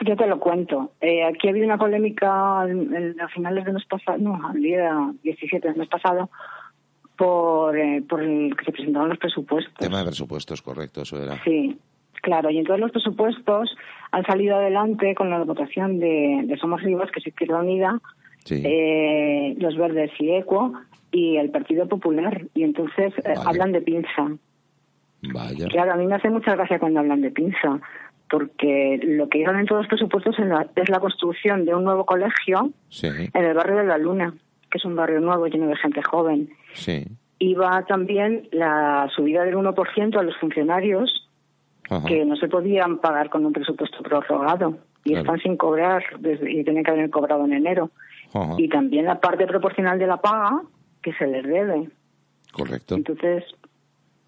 [0.00, 0.92] Yo te lo cuento.
[1.00, 5.68] Eh, aquí ha habido una polémica a finales del mes pasado, no, al día 17
[5.68, 6.30] del mes pasado,
[7.16, 9.74] por, eh, por el que se presentaron los presupuestos.
[9.74, 11.42] tema de presupuestos, correcto, eso era.
[11.42, 11.76] Sí,
[12.22, 12.48] claro.
[12.50, 13.76] Y entonces los presupuestos
[14.12, 18.00] han salido adelante con la votación de, de Somos Rivas, que es Izquierda Unida,
[18.48, 18.62] Sí.
[18.64, 20.72] eh, Los Verdes y ECO,
[21.12, 22.42] y el Partido Popular.
[22.54, 24.30] Y entonces eh, hablan de pinza.
[25.22, 25.66] Vaya.
[25.68, 27.80] Claro, a mí me hace mucha gracia cuando hablan de pinza,
[28.30, 31.84] porque lo que dieron en todos los presupuestos es la, es la construcción de un
[31.84, 34.34] nuevo colegio Sí, en el barrio de la Luna,
[34.70, 36.48] que es un barrio nuevo lleno de gente joven.
[36.74, 37.04] sí.
[37.40, 41.28] Iba también la subida del 1% a los funcionarios
[41.88, 42.04] Ajá.
[42.08, 45.20] que no se podían pagar con un presupuesto prorrogado y Claro.
[45.20, 47.92] están sin cobrar desde, y tenían que haber cobrado en enero.
[48.34, 48.54] Ajá.
[48.58, 50.62] Y también la parte proporcional de la paga
[51.02, 51.88] que se les debe.
[52.52, 52.94] Correcto.
[52.96, 53.44] Entonces,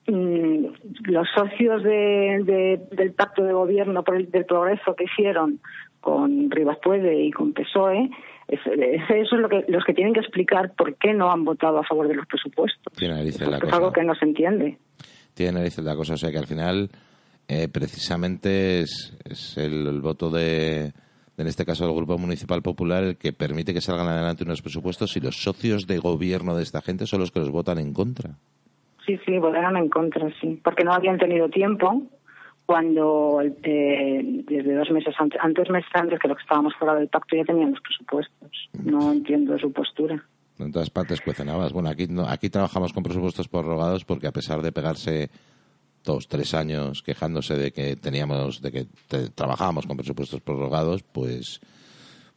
[0.07, 0.67] mm,
[1.11, 5.61] los socios de- de- del pacto de gobierno por el- del progreso que hicieron
[6.01, 8.11] con Rivas Puede y con PSOE,
[8.49, 11.45] es- es- eso es lo que, los que tienen que explicar por qué no han
[11.45, 12.93] votado a favor de los presupuestos.
[12.97, 13.77] Tiene la es cosa.
[13.77, 14.79] algo que no se entiende.
[15.35, 16.15] Tiene narices la cosa.
[16.15, 16.91] O sea que al final,
[17.49, 20.93] eh, precisamente es, es el, el voto de,
[21.41, 25.17] en este caso del Grupo Municipal Popular, el que permite que salgan adelante unos presupuestos
[25.17, 28.31] y los socios de gobierno de esta gente son los que los votan en contra.
[29.07, 32.03] Sí, sí, votaron en contra, sí, porque no habían tenido tiempo
[32.67, 37.09] cuando eh, desde dos meses antes, antes meses antes que lo que estábamos fuera del
[37.09, 38.71] pacto ya tenían los presupuestos.
[38.85, 40.23] No entiendo su postura.
[40.59, 41.73] En todas partes cuecen habas.
[41.73, 45.31] Bueno, aquí, no- aquí trabajamos con presupuestos prorrogados porque a pesar de pegarse
[46.05, 51.61] dos, tres años quejándose de que teníamos, de que te- trabajábamos con presupuestos prorrogados, pues,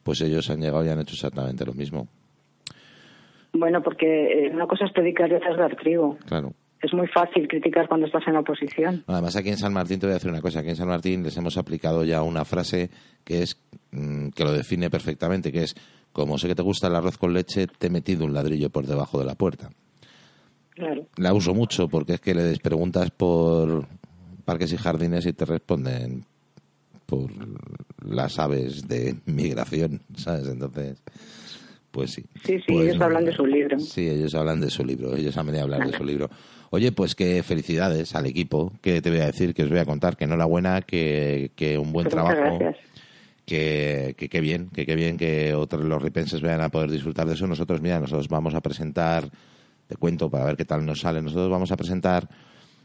[0.02, 2.08] pues ellos han llegado y han hecho exactamente lo mismo.
[3.52, 6.18] Bueno, porque eh, una cosa es predicar y otra es dar trigo.
[6.26, 6.52] Claro.
[6.82, 9.04] Es muy fácil criticar cuando estás en la oposición.
[9.06, 10.60] Además, aquí en San Martín te voy a decir una cosa.
[10.60, 12.90] Aquí en San Martín les hemos aplicado ya una frase
[13.24, 13.56] que es
[13.92, 15.74] mm, que lo define perfectamente, que es
[16.12, 18.86] como sé que te gusta el arroz con leche, te he metido un ladrillo por
[18.86, 19.70] debajo de la puerta.
[20.74, 21.06] Claro.
[21.16, 23.86] La uso mucho porque es que les preguntas por
[24.44, 26.24] parques y jardines y te responden
[27.06, 27.30] por
[28.04, 30.48] las aves de migración, ¿sabes?
[30.48, 31.02] Entonces,
[31.90, 32.24] pues sí.
[32.44, 33.78] Sí, sí, Pues, ellos hablan de su libro.
[33.78, 36.28] Sí, ellos hablan de su libro, ellos han venido a hablar de su libro.
[36.70, 39.84] Oye, pues que felicidades al equipo, que te voy a decir, que os voy a
[39.84, 42.76] contar, que enhorabuena, que, que un buen Pues trabajo, gracias.
[43.46, 47.28] que, que, que bien, que qué bien que otros los ripenses vayan a poder disfrutar
[47.28, 47.46] de eso.
[47.46, 49.30] Nosotros, mira, nosotros vamos a presentar,
[49.86, 52.28] te cuento para ver qué tal nos sale, nosotros vamos a presentar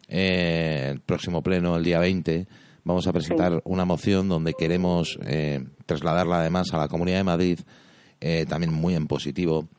[0.08, 2.48] eh, el próximo pleno, el día 20,
[2.84, 7.60] vamos a presentar una moción donde queremos eh, trasladarla además a la Comunidad de Madrid,
[8.20, 9.70] eh, también muy en positivo,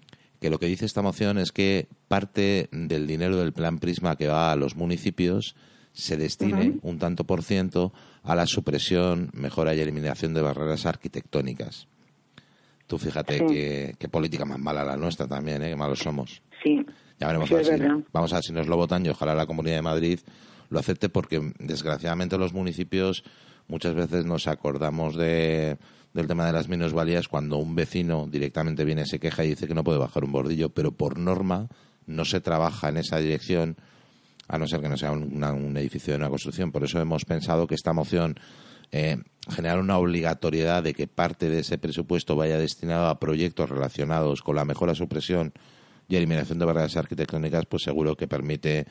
[0.40, 4.28] que lo que dice esta moción es que parte del dinero del plan Prisma que
[4.28, 5.54] va a los municipios
[5.92, 7.92] se destine un tanto por ciento
[8.22, 11.88] a la supresión, mejora y eliminación de barreras arquitectónicas.
[12.86, 14.08] Tú fíjate Sí.
[14.08, 15.70] política más mala la nuestra también, ¿eh?
[15.70, 16.42] qué malos somos.
[16.62, 16.84] Sí.
[17.20, 17.70] Ya veremos Sí, a ver si,
[18.12, 20.20] vamos a ver si nos lo votan y ojalá la Comunidad de Madrid
[20.70, 23.22] lo acepte porque desgraciadamente los municipios
[23.68, 25.76] muchas veces nos acordamos de,
[26.14, 29.74] del tema de las minusvalías cuando un vecino directamente viene, se queja y dice que
[29.74, 31.68] no puede bajar un bordillo, pero por norma
[32.06, 33.76] no se trabaja en esa dirección
[34.48, 36.72] a no ser que no sea una- un edificio de una construcción.
[36.72, 38.34] Por eso hemos pensado que esta moción
[38.92, 39.18] eh,
[39.48, 44.56] generar una obligatoriedad de que parte de ese presupuesto vaya destinado a proyectos relacionados con
[44.56, 45.52] la mejora, supresión
[46.10, 48.84] y eliminación de barreras arquitectónicas, pues seguro que permite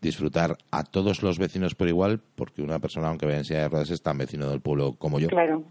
[0.00, 3.68] disfrutar a todos los vecinos por igual, porque una persona, aunque vaya en silla de
[3.68, 5.28] ruedas, es tan vecino del pueblo como yo.
[5.28, 5.64] Claro.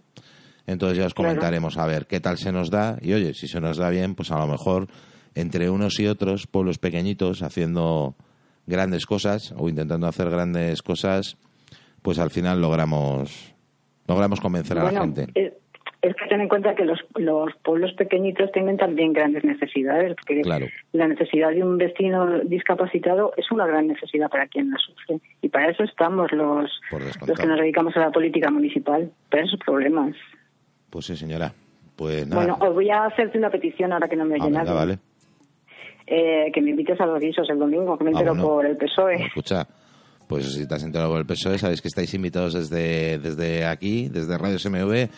[0.68, 1.30] Entonces ya os Claro.
[1.30, 4.16] comentaremos a ver qué tal se nos da y oye, si se nos da bien,
[4.16, 4.88] pues a lo mejor
[5.36, 8.16] entre unos y otros, pueblos pequeñitos haciendo
[8.68, 11.38] grandes cosas o intentando hacer grandes cosas,
[12.02, 13.54] pues al final logramos
[14.08, 15.28] logramos convencer a la gente.
[15.36, 15.54] es,
[16.02, 20.42] es que ten en cuenta que los, los pueblos pequeñitos tienen también grandes necesidades, porque
[20.42, 20.68] Claro.
[20.94, 25.20] la necesidad de un vecino discapacitado es una gran necesidad para quien la sufre.
[25.42, 26.72] Y para eso estamos los,
[27.28, 30.16] los que nos dedicamos a la política municipal, para esos problemas.
[30.90, 31.52] Pues sí, señora.
[31.96, 32.42] Pues nada.
[32.46, 34.74] Bueno, os voy a hacerte una petición ahora que no me Ah, venga, nadie.
[34.74, 35.00] vale.
[36.08, 38.48] Eh, que me invites a los guisos el domingo, que me Ah, entero bueno.
[38.48, 39.26] por el PSOE.
[39.28, 39.68] Escucha,
[40.28, 44.08] pues si te has enterado por el PSOE, sabéis que estáis invitados desde, desde aquí,
[44.10, 45.10] desde Radio SMV,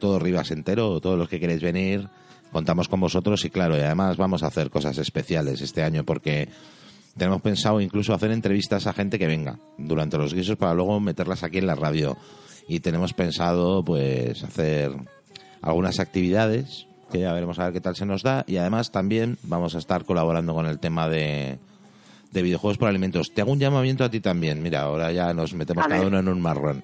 [0.00, 2.08] todo Rivas entero, todos los que queréis venir,
[2.50, 6.48] contamos con vosotros y claro, y además vamos a hacer cosas especiales este año porque
[7.16, 11.44] tenemos pensado incluso hacer entrevistas a gente que venga durante los guisos para luego meterlas
[11.44, 12.16] aquí en la radio
[12.66, 14.92] y tenemos pensado pues hacer
[15.62, 19.38] algunas actividades que ya veremos a ver qué tal se nos da y además también
[19.42, 21.58] vamos a estar colaborando con el tema de,
[22.30, 23.32] de videojuegos por alimentos.
[23.34, 24.62] Te hago un llamamiento a ti también.
[24.62, 26.08] Mira, ahora ya nos metemos A cada ver.
[26.08, 26.82] uno en un marrón.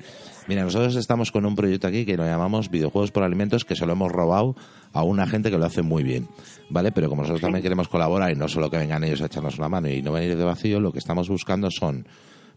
[0.49, 3.85] Mira, nosotros estamos con un proyecto aquí que lo llamamos videojuegos por alimentos que se
[3.85, 4.55] lo hemos robado
[4.93, 6.29] a una gente que lo hace muy bien,
[6.71, 6.93] ¿vale?
[6.93, 9.69] Pero como nosotros también queremos colaborar y no solo que vengan ellos a echarnos una
[9.69, 12.07] mano y no venir de vacío, lo que estamos buscando son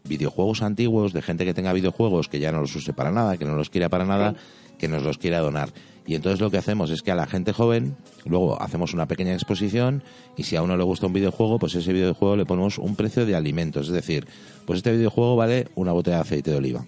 [0.04, 3.44] videojuegos antiguos de gente que tenga videojuegos que ya no los use para nada, que
[3.44, 4.36] no los quiera para nada,
[4.78, 5.70] que nos los quiera donar.
[6.06, 9.34] Y entonces lo que hacemos es que a la gente joven, luego hacemos una pequeña
[9.34, 10.04] exposición
[10.36, 13.26] y si a uno le gusta un videojuego, pues ese videojuego le ponemos un precio
[13.26, 13.88] de alimentos.
[13.88, 14.28] Es decir,
[14.64, 16.84] pues este videojuego vale una botella de aceite de oliva.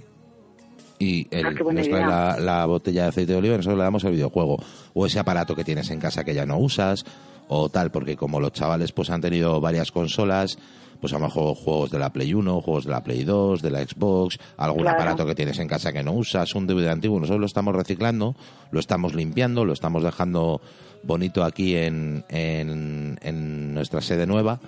[1.02, 3.56] Y el- Ah, qué buena nos trae la, la botella de aceite de oliva y
[3.58, 4.62] nosotros le damos el videojuego.
[4.94, 7.04] O ese aparato que tienes en casa que ya no usas,
[7.48, 10.58] o tal, porque como los chavales pues han tenido varias consolas,
[11.00, 13.70] pues a lo mejor juegos de la Play 1, juegos de la Play 2, de
[13.72, 14.96] la Xbox, algún Claro.
[14.98, 18.36] aparato que tienes en casa que no usas, un DVD antiguo, nosotros lo estamos reciclando,
[18.70, 20.60] lo estamos limpiando, lo estamos dejando
[21.02, 24.60] bonito aquí en, en, en nuestra sede nueva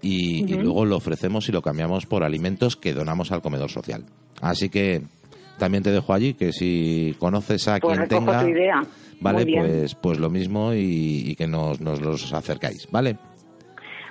[0.00, 4.04] y, y luego lo ofrecemos y lo cambiamos por alimentos que donamos al comedor social.
[4.40, 5.02] Así que
[5.58, 8.82] también te dejo allí que si conoces a Pues quien tenga, tu idea.
[9.20, 13.16] vale, pues pues lo mismo y, y que nos, nos los acercáis, ¿vale?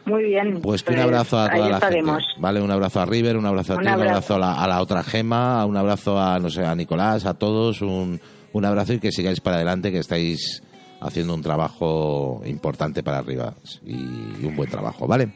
[0.06, 0.60] Muy bien.
[0.62, 2.18] Pues que un abrazo a toda la estaremos.
[2.28, 2.41] gente.
[2.41, 4.36] Vale, un abrazo a River, un abrazo a Un ti, un abrazo.
[4.36, 7.82] a la, a la otra Gema, un abrazo a, no sé, a Nicolás, a todos,
[7.82, 8.20] un,
[8.52, 10.62] un abrazo y que sigáis para adelante, que estáis
[11.00, 13.54] haciendo un trabajo importante para arriba
[13.86, 15.30] y, y un buen trabajo, ¿vale?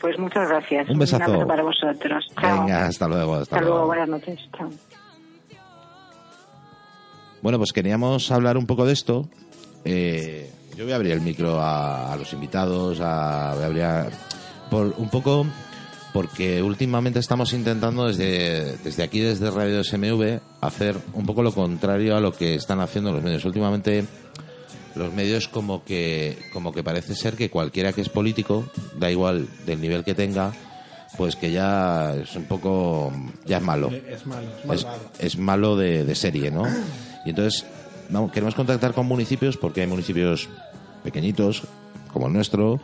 [0.00, 0.88] Pues muchas gracias.
[0.88, 1.24] Un besazo.
[1.24, 2.24] abrazo para vosotros.
[2.40, 2.60] Chao.
[2.64, 3.74] Venga, hasta luego, hasta, Hasta luego.
[3.74, 3.86] luego.
[3.88, 4.38] Buenas noches.
[4.56, 4.70] Chao.
[7.42, 9.28] Bueno, pues queríamos hablar un poco de esto.
[9.84, 13.82] Eh, yo voy a abrir el micro a, a los invitados, a, voy a abrir
[13.84, 14.08] a-
[14.70, 15.46] por un poco
[16.12, 22.16] porque últimamente estamos intentando desde, desde aquí, desde Radio SMV, hacer un poco lo contrario
[22.16, 23.44] a lo que están haciendo los medios.
[23.44, 24.04] Últimamente
[24.96, 28.64] los medios como que, como que parece ser que cualquiera que es político,
[28.98, 30.52] da igual del nivel que tenga,
[31.16, 33.12] pues que ya es un poco,
[33.46, 35.00] ya es malo Es malo, es es, malvado.
[35.20, 36.64] es malo de, de serie, ¿no?
[37.24, 37.66] Y entonces
[38.08, 40.48] vamos, queremos contactar con municipios porque hay municipios
[41.02, 41.62] pequeñitos,
[42.12, 42.80] como el nuestro,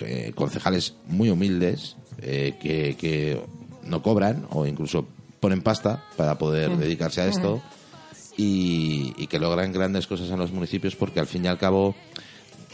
[0.00, 3.40] eh, concejales muy humildes, eh, que, que
[3.84, 5.06] no cobran o incluso
[5.40, 7.62] ponen pasta para poder dedicarse a esto
[8.36, 11.94] y, y que logran grandes cosas en los municipios porque al fin y al cabo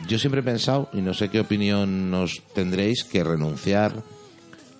[0.09, 4.03] yo siempre he pensado, y no sé qué opinión nos tendréis, que renunciar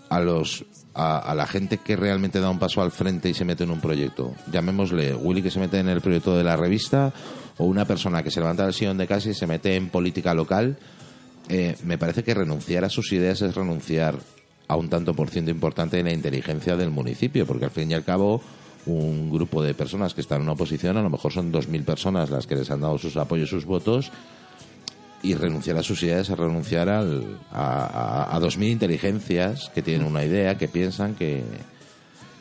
[0.09, 0.65] a los
[0.95, 3.81] a, la gente que realmente da un paso al frente y se mete en un
[3.81, 4.35] proyecto.
[4.51, 7.13] Llamémosle Willy que se mete en el proyecto de la revista
[7.59, 10.35] o una persona que se levanta del sillón de casa y se mete en política
[10.35, 10.79] local.
[11.49, 14.19] Eh, me parece que renunciar a sus ideas es renunciar
[14.69, 17.95] a un tanto por ciento importante de la inteligencia del municipio, porque al fin y
[17.95, 18.43] al cabo
[18.87, 22.31] un grupo de personas que están en una oposición, a lo mejor son 2.000 personas
[22.31, 24.11] las que les han dado sus apoyos, sus votos,
[25.23, 30.07] y renunciar a sus ideas es renunciar al, a, a, a 2.000 inteligencias que tienen
[30.07, 31.43] una idea, que piensan que,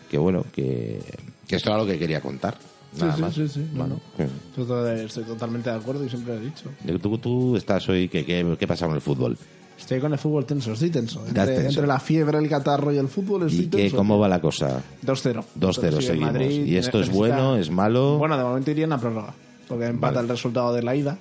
[0.10, 0.99] que bueno, que,
[1.48, 2.56] que esto era lo que quería contar.
[2.99, 3.34] Nada sí, más.
[3.34, 6.66] sí, sí, no, Bueno, estoy totalmente de acuerdo y siempre lo he dicho.
[7.02, 9.38] tú, tú estás hoy, que qué, qué pasa con el fútbol?
[9.80, 11.26] Estoy con el fútbol tenso, estoy tenso.
[11.26, 11.68] Entre, tenso.
[11.70, 13.95] entre la fiebre, el catarro y el fútbol estoy ¿Y qué, tenso.
[13.98, 14.82] cómo va la cosa?
[15.06, 15.44] 2-0.
[15.60, 16.34] 2-0 Sí, el seguimos.
[16.34, 18.18] Madrid ¿Y esto es bueno, es malo?
[18.18, 19.34] Bueno, de momento iría en la prórroga.
[19.68, 20.26] Porque empata Vale.
[20.26, 21.18] el resultado de la ida.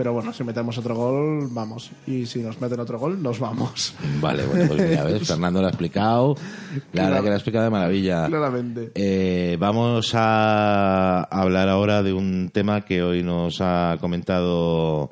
[0.00, 1.90] Pero bueno, si metemos otro gol, vamos.
[2.06, 3.92] Y si nos meten otro gol, nos vamos.
[4.18, 5.28] Vale, bueno, pues mira, ¿ves?
[5.28, 6.36] Fernando lo ha explicado.
[6.94, 8.26] La verdad que lo ha explicado de maravilla.
[8.26, 8.92] Claramente.
[8.94, 15.10] Eh, vamos a hablar ahora de un tema que hoy nos ha comentado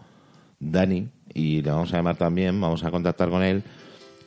[0.58, 3.62] Dani y le vamos a llamar también, vamos a contactar con él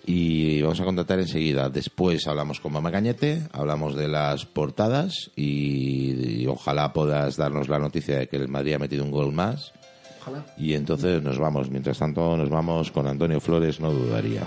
[0.05, 1.69] y vamos a contactar enseguida.
[1.69, 7.79] Después hablamos con Mama Cañete, hablamos de las portadas y, y ojalá puedas darnos la
[7.79, 9.73] noticia de que el Madrid ha metido un gol más.
[10.21, 10.45] Ojalá.
[10.57, 11.69] Y entonces nos vamos.
[11.69, 14.45] Mientras tanto, nos vamos con Antonio Flores, no dudaría.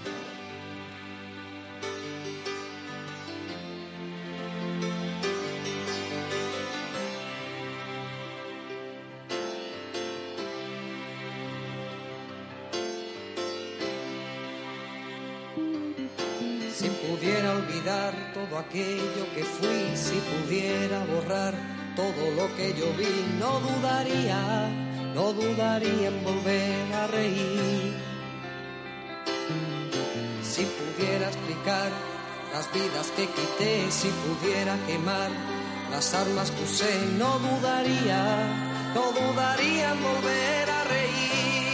[16.73, 21.55] Si pudiera olvidar todo aquello que fui, si pudiera borrar
[21.97, 24.84] todo lo que yo vi, no dudaría,
[25.15, 27.95] no dudaría en volver a reír.
[30.43, 31.91] Si pudiera explicar
[32.53, 35.31] las vidas que quité, si pudiera quemar
[35.91, 38.23] las armas que usé, no dudaría,
[38.95, 41.74] no dudaría en volver a reír.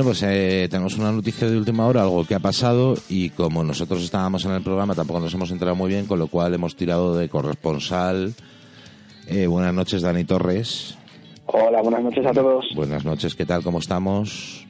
[0.00, 3.62] Bueno, pues eh, tenemos una noticia de última hora, algo que ha pasado y como
[3.62, 6.74] nosotros estábamos en el programa tampoco nos hemos enterado muy bien, con lo cual hemos
[6.74, 8.32] tirado de corresponsal.
[9.26, 10.96] Eh, buenas noches, Dani Torres.
[11.44, 12.64] Hola, buenas noches a todos.
[12.74, 13.62] Buenas noches, ¿qué tal?
[13.62, 14.66] ¿Cómo estamos?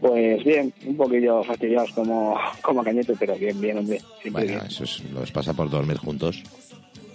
[0.00, 4.00] Pues bien, un poquillo fastidiados como, como cañete, pero bien, bien, hombre.
[4.30, 4.60] Bueno, bien.
[4.64, 6.40] eso es, nos pasa por dormir juntos.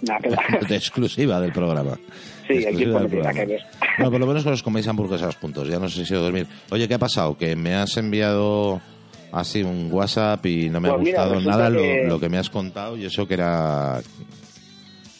[0.02, 0.66] Nada, que.
[0.68, 1.98] De exclusiva del programa.
[2.46, 3.60] Sí, De aquí exclusiva tiene nada que ver.
[3.98, 5.68] Bueno, por lo menos que os coméis hamburguesas juntos.
[5.68, 6.46] Ya no sé si dormir.
[6.70, 7.36] Oye, ¿qué ha pasado?
[7.38, 8.80] Que me has enviado
[9.32, 12.28] así un WhatsApp y no me Pues ha mira, gustado nada lo- que- lo, que
[12.28, 14.00] me has contado y eso que era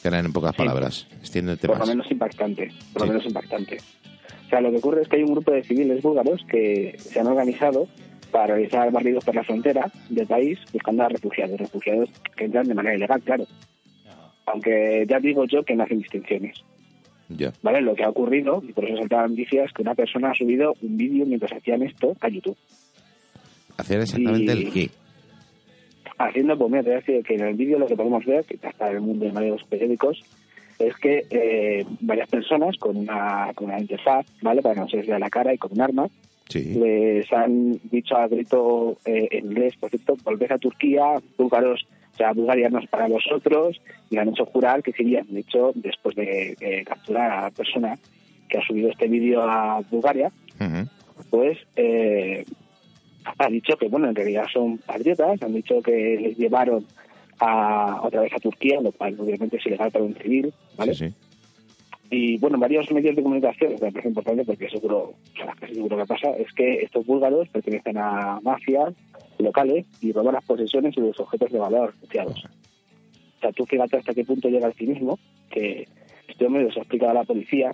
[0.02, 1.06] que era en pocas palabras.
[1.20, 3.06] Extiéndete Por lo menos impactante, por Sí.
[3.09, 3.78] lo menos impactante.
[4.46, 7.18] O sea, lo que ocurre es que hay un grupo de civiles búlgaros que se
[7.20, 7.88] han organizado
[8.30, 12.74] para realizar barridos por la frontera del país buscando a refugiados, refugiados que entran de
[12.74, 13.46] manera ilegal, claro.
[14.46, 16.62] Aunque ya digo yo que no hacen distinciones.
[17.30, 17.52] Ya.
[17.62, 17.80] ¿Vale?
[17.80, 20.96] Lo que ha ocurrido, y por eso saltaban noticias, que una persona ha subido un
[20.96, 22.56] vídeo mientras hacían esto a YouTube.
[23.78, 24.90] Hacer exactamente Y- el qué.
[26.18, 28.44] haciendo, pues mira, te voy a decir que en el vídeo lo que podemos ver,
[28.44, 30.22] que está en el mundo de varios periódicos,
[30.78, 34.60] es que eh, varias personas con una, con una interfaz, ¿vale?
[34.62, 36.08] Para que no se les vea la cara y con un arma,
[36.54, 42.16] les han dicho a grito eh, en inglés, por cierto, volved a Turquía, búlgaros, o
[42.16, 45.27] sea, Bulgaria no es para vosotros, y han hecho jurar que querían.
[45.28, 47.99] De hecho, después de eh, capturar a la persona
[48.49, 50.31] que ha subido este vídeo a Bulgaria,
[51.31, 52.45] pues eh,
[53.39, 56.86] ha dicho que, bueno, en realidad son patriotas, han dicho que les llevaron
[57.41, 60.95] a, otra vez a Turquía, lo cual obviamente es ilegal para un civil, ¿vale?
[60.95, 61.15] Sí, sí.
[62.16, 65.15] Y bueno, varios medios de comunicación, que parece importante porque seguro,
[65.59, 68.95] casi seguro que pasa, es que estos búlgaros pertenecen a mafias
[69.41, 72.45] locales y roban las posesiones y los objetos de valor asociados.
[72.45, 75.19] O sea, tú fíjate hasta qué punto llega el cinismo,
[75.51, 75.89] que
[76.28, 77.73] este hombre les ha explicado a la policía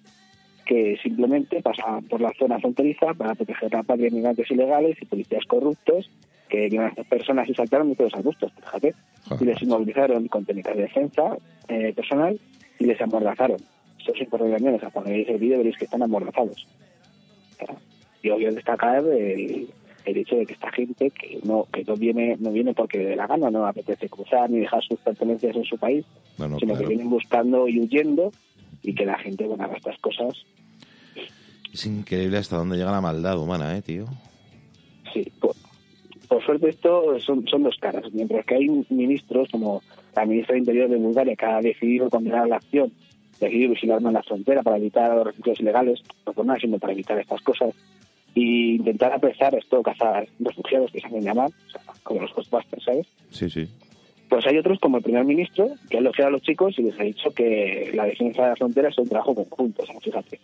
[0.64, 5.04] que simplemente pasa por la zona fronteriza para proteger la patria de migrantes ilegales y
[5.04, 6.10] policías corruptos
[6.48, 8.94] que vieron a estas personas y saltaron de todos los arbustos, fíjate,
[9.38, 11.36] y les inmovilizaron con técnicas de defensa
[11.68, 12.40] eh, personal
[12.78, 13.58] y les amordazaron.
[14.00, 16.66] Eso es importante también, o sea, cuando veis el vídeo veréis que están amordazados.
[18.22, 19.68] Y obvio destacar el,
[20.04, 23.16] el hecho de que esta gente que no que no viene no viene porque dé
[23.16, 26.04] la gana, no apetece cruzar ni dejar sus pertenencias en su país,
[26.38, 26.80] No, no, sino claro.
[26.88, 28.32] que vienen buscando y huyendo
[28.82, 30.34] y que la gente, bueno, haga estas cosas
[31.72, 34.06] Es increíble hasta dónde llega la maldad humana, ¿eh, tío?
[35.12, 35.54] Sí, por,
[36.28, 38.04] por suerte esto son, son dos caras.
[38.12, 39.82] Mientras que hay ministros como
[40.14, 42.92] la ministra de Interior de Bulgaria que ha decidido condenar la acción,
[43.40, 46.92] decidido vigilarme en la frontera para evitar los refugios ilegales, no por nada, sino para
[46.92, 47.74] evitar estas cosas,
[48.34, 52.84] y intentar apresar esto, cazar refugiados que se hacen llamar, o sea, como los Ghostbusters,
[52.84, 53.06] ¿sabes?
[53.30, 53.68] Sí, sí.
[54.28, 57.00] Pues hay otros como el primer ministro que ha elogiado a los chicos y les
[57.00, 60.38] ha dicho que la defensa de la frontera es un trabajo conjunto, o sea, fíjate.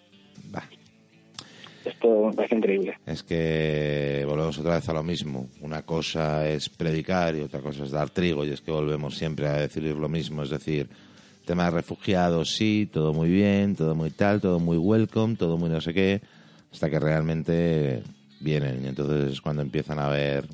[1.86, 2.98] Esto me parece increíble.
[3.06, 5.46] Es que volvemos otra vez a lo mismo.
[5.60, 8.44] Una cosa es predicar y otra cosa es dar trigo.
[8.44, 10.42] Y es que volvemos siempre a decir lo mismo.
[10.42, 10.88] Es decir,
[11.46, 15.70] tema de refugiados, sí, todo muy bien, todo muy tal, todo muy welcome, todo muy
[15.70, 16.20] no sé qué,
[16.72, 18.02] hasta que realmente
[18.40, 18.84] vienen.
[18.84, 20.44] Y entonces es cuando empiezan a ver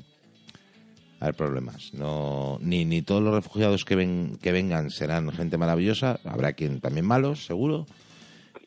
[1.19, 1.93] a haber problemas.
[1.93, 6.79] No, ni, ni todos los refugiados que, ven, que vengan serán gente maravillosa, habrá quien
[6.79, 7.85] también malos, seguro,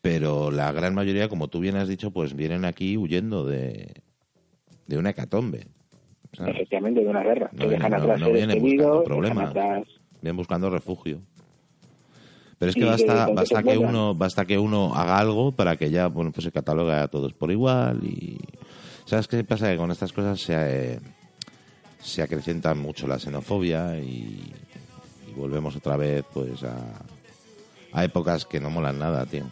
[0.01, 3.93] pero la gran mayoría, como tú bien has dicho, pues vienen aquí huyendo de,
[4.87, 5.67] de una hecatombe.
[6.33, 6.55] ¿sabes?
[6.55, 7.49] Efectivamente, de una guerra.
[7.53, 9.87] No que dejan no- atrás no vienen dejan atrás-
[10.21, 11.21] Vienen buscando refugio.
[12.59, 16.07] Pero es que basta, basta que uno, basta que uno haga algo para que ya,
[16.07, 18.39] bueno, pues se catalogue a todos por igual y
[19.05, 19.69] ¿sabes qué pasa?
[19.69, 20.53] Que con estas cosas se,
[20.95, 20.99] eh,
[22.01, 24.51] se acrecienta mucho la xenofobia y,
[25.29, 26.75] y volvemos otra vez pues a,
[27.93, 29.45] a épocas que no molan nada, tío.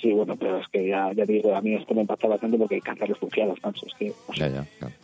[0.00, 2.58] Sí, bueno, pero es que ya, ya te digo, a mí esto me impacta bastante
[2.58, 3.86] porque cazar refugiados, macho.
[3.86, 4.94] Es que Ya, ya, claro.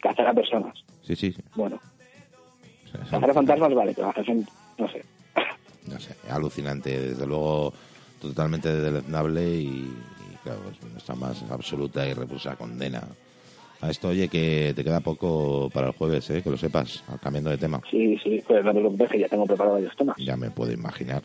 [0.00, 1.32] cazar a personas, Sí, sí.
[1.32, 1.42] sí.
[1.54, 1.78] bueno.
[2.86, 4.46] O sea, Cazar a fantasmas, vale, pero cazar son,
[4.78, 5.02] no sé.
[5.88, 7.72] No sé, alucinante, desde luego
[8.20, 13.02] totalmente deleznable y, y, claro, es nuestra más absoluta y repulsa condena.
[13.80, 16.42] A esto, oye, que te queda poco para el jueves, ¿eh?
[16.42, 17.80] que lo sepas, cambiando de tema.
[17.88, 20.16] Sí, sí, pues no preocupes que ya tengo preparado varios temas.
[20.18, 21.22] Ya me puedo imaginar.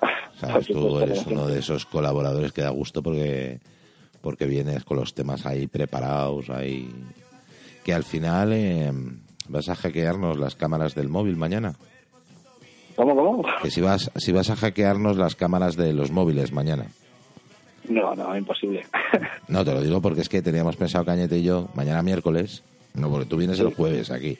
[0.40, 3.60] Sabes, tú eres uno de esos colaboradores que da gusto porque,
[4.20, 6.90] porque vienes con los temas ahí preparados, ahí...
[7.84, 8.90] Que al final eh,
[9.48, 11.74] vas a hackearnos las cámaras del móvil mañana.
[12.96, 13.44] ¿Cómo, cómo?
[13.62, 16.86] Que si vas, si vas a hackearnos las cámaras de los móviles mañana.
[17.88, 18.84] No, no, imposible.
[19.48, 22.64] No, te lo digo porque es que teníamos pensado Cañete y yo mañana miércoles,
[22.94, 24.36] no porque tú vienes el jueves aquí.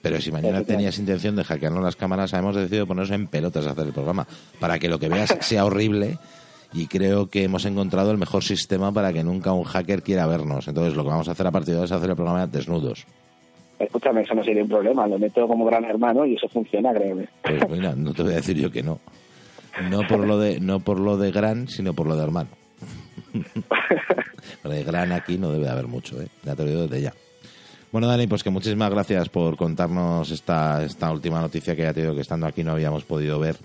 [0.00, 3.72] Pero si mañana tenías intención de hackearnos las cámaras, hemos decidido ponernos en pelotas a
[3.72, 4.26] hacer el programa
[4.58, 6.18] para que lo que veas sea horrible
[6.72, 10.68] y creo que hemos encontrado el mejor sistema para que nunca un hacker quiera vernos.
[10.68, 13.04] Entonces lo que vamos a hacer a partir de ahora es hacer el programa desnudos.
[13.80, 15.06] Escúchame, eso no sería un problema.
[15.06, 17.28] Lo meto como gran hermano y eso funciona, créeme.
[17.42, 19.00] Pues mira, no te voy a decir yo que no.
[19.90, 22.50] No por lo de, no por lo de gran, sino por lo de hermano.
[24.64, 26.28] Lo de gran aquí no debe haber mucho, ¿eh?
[26.42, 27.14] Ya te lo digo desde ya.
[27.92, 32.02] Bueno, Dani, pues que muchísimas gracias por contarnos esta, esta última noticia que ya te
[32.02, 33.56] digo que estando aquí no habíamos podido ver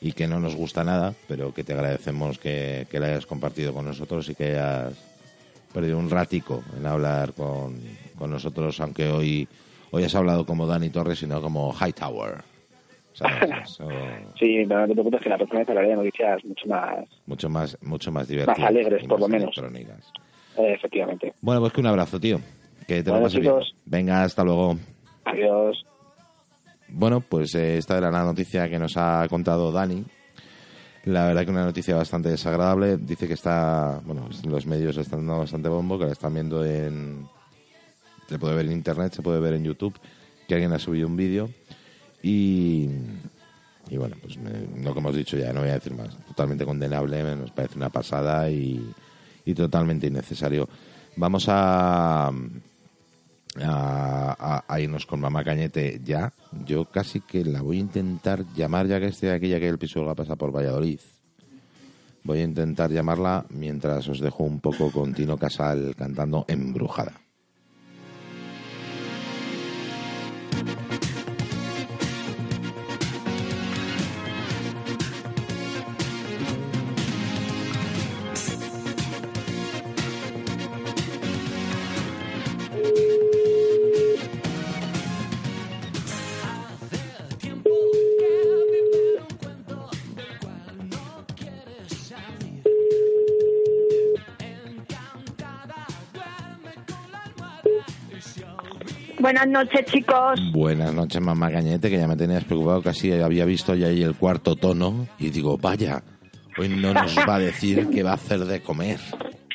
[0.00, 3.74] y que no nos gusta nada, pero que te agradecemos que, que la hayas compartido
[3.74, 4.94] con nosotros y que hayas
[5.72, 7.80] perdido un ratico en hablar con,
[8.20, 9.48] con nosotros, aunque hoy,
[9.90, 12.44] hoy has hablado como Dani Torres, sino como Hightower.
[13.14, 13.50] ¿Sabes?
[13.64, 13.88] Eso-
[14.38, 17.76] Sí, no te preocupes que la próxima vez hablaré de noticias mucho más mucho más,
[17.82, 18.68] mucho más divertidas.
[18.70, 19.58] alegres, y por más lo menos.
[19.58, 21.34] eh, efectivamente.
[21.40, 22.38] Bueno, pues que un abrazo, tío.
[22.86, 23.54] Que te lo Bueno, pases bien.
[23.86, 24.76] Venga, hasta luego.
[25.24, 25.84] Adiós.
[26.88, 30.04] Bueno, pues eh, esta era la noticia que nos ha contado Dani.
[31.04, 32.96] La verdad que una noticia bastante desagradable.
[32.96, 36.64] Dice que está, bueno, los medios le están dando bastante bombo, que la están viendo
[36.64, 37.26] en...
[38.30, 39.98] Se puede ver en internet, se puede ver en YouTube,
[40.46, 41.50] que alguien ha subido un vídeo.
[42.22, 42.88] Y,
[43.90, 46.16] y bueno, pues me- lo que hemos dicho ya, no voy a decir más.
[46.28, 48.88] Totalmente condenable, nos parece una pasada y,
[49.44, 50.68] y totalmente innecesario.
[51.16, 52.30] Vamos a,
[53.58, 56.32] a, irnos con Mamá Cañete ya.
[56.64, 59.78] Yo casi que la voy a intentar llamar ya que estoy aquí, ya que el
[59.78, 61.00] piso va a pasar por Valladolid.
[62.22, 67.19] Voy a intentar llamarla mientras os dejo un poco con Tino Casal cantando Embrujada.
[99.40, 100.40] Buenas noches, chicos.
[100.52, 104.14] Buenas noches, mamá Cañete, que ya me tenías preocupado, casi había visto ya ahí el
[104.14, 106.02] cuarto tono y digo, vaya,
[106.58, 109.00] hoy no nos va a decir qué va a hacer de comer.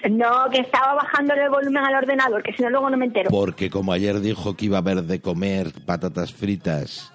[0.09, 3.29] No, que estaba bajándole el volumen al ordenador, que si no luego no me entero.
[3.29, 7.13] Porque como ayer dijo que iba a haber de comer patatas fritas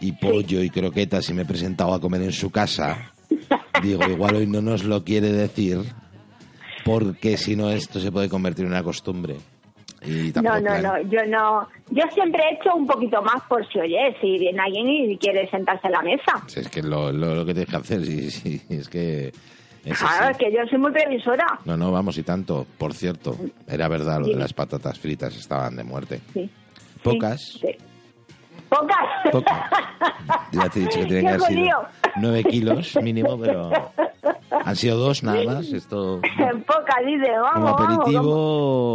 [0.00, 3.14] y pollo y croquetas y me he presentado a comer en su casa,
[3.82, 5.80] digo, igual hoy no nos lo quiere decir
[6.84, 9.38] porque si no esto se puede convertir en una costumbre.
[10.02, 11.68] Y No, no, no, yo no.
[11.90, 15.48] Yo siempre he hecho un poquito más por si, oye, si viene alguien y quiere
[15.50, 16.42] sentarse a la mesa.
[16.46, 19.32] Si es que lo, lo, lo que tienes que hacer, sí, sí, es que...
[19.84, 21.60] es Claro, es que yo soy muy previsora.
[21.64, 22.66] No, no, vamos, y tanto.
[22.78, 23.36] Por cierto,
[23.66, 26.20] era verdad lo de las patatas fritas, estaban de muerte.
[26.34, 26.50] Sí.
[27.02, 27.68] Pocas, Sí.
[28.68, 28.96] Pocas.
[29.32, 29.70] Pocas.
[30.52, 31.78] ya te he dicho que tienen que haber sido
[32.16, 33.70] nueve kilos mínimo, pero
[34.64, 35.66] han sido dos nada más.
[35.72, 36.20] Esto
[36.66, 38.22] Pocas, dice, vamos, como vamos, aperitivo,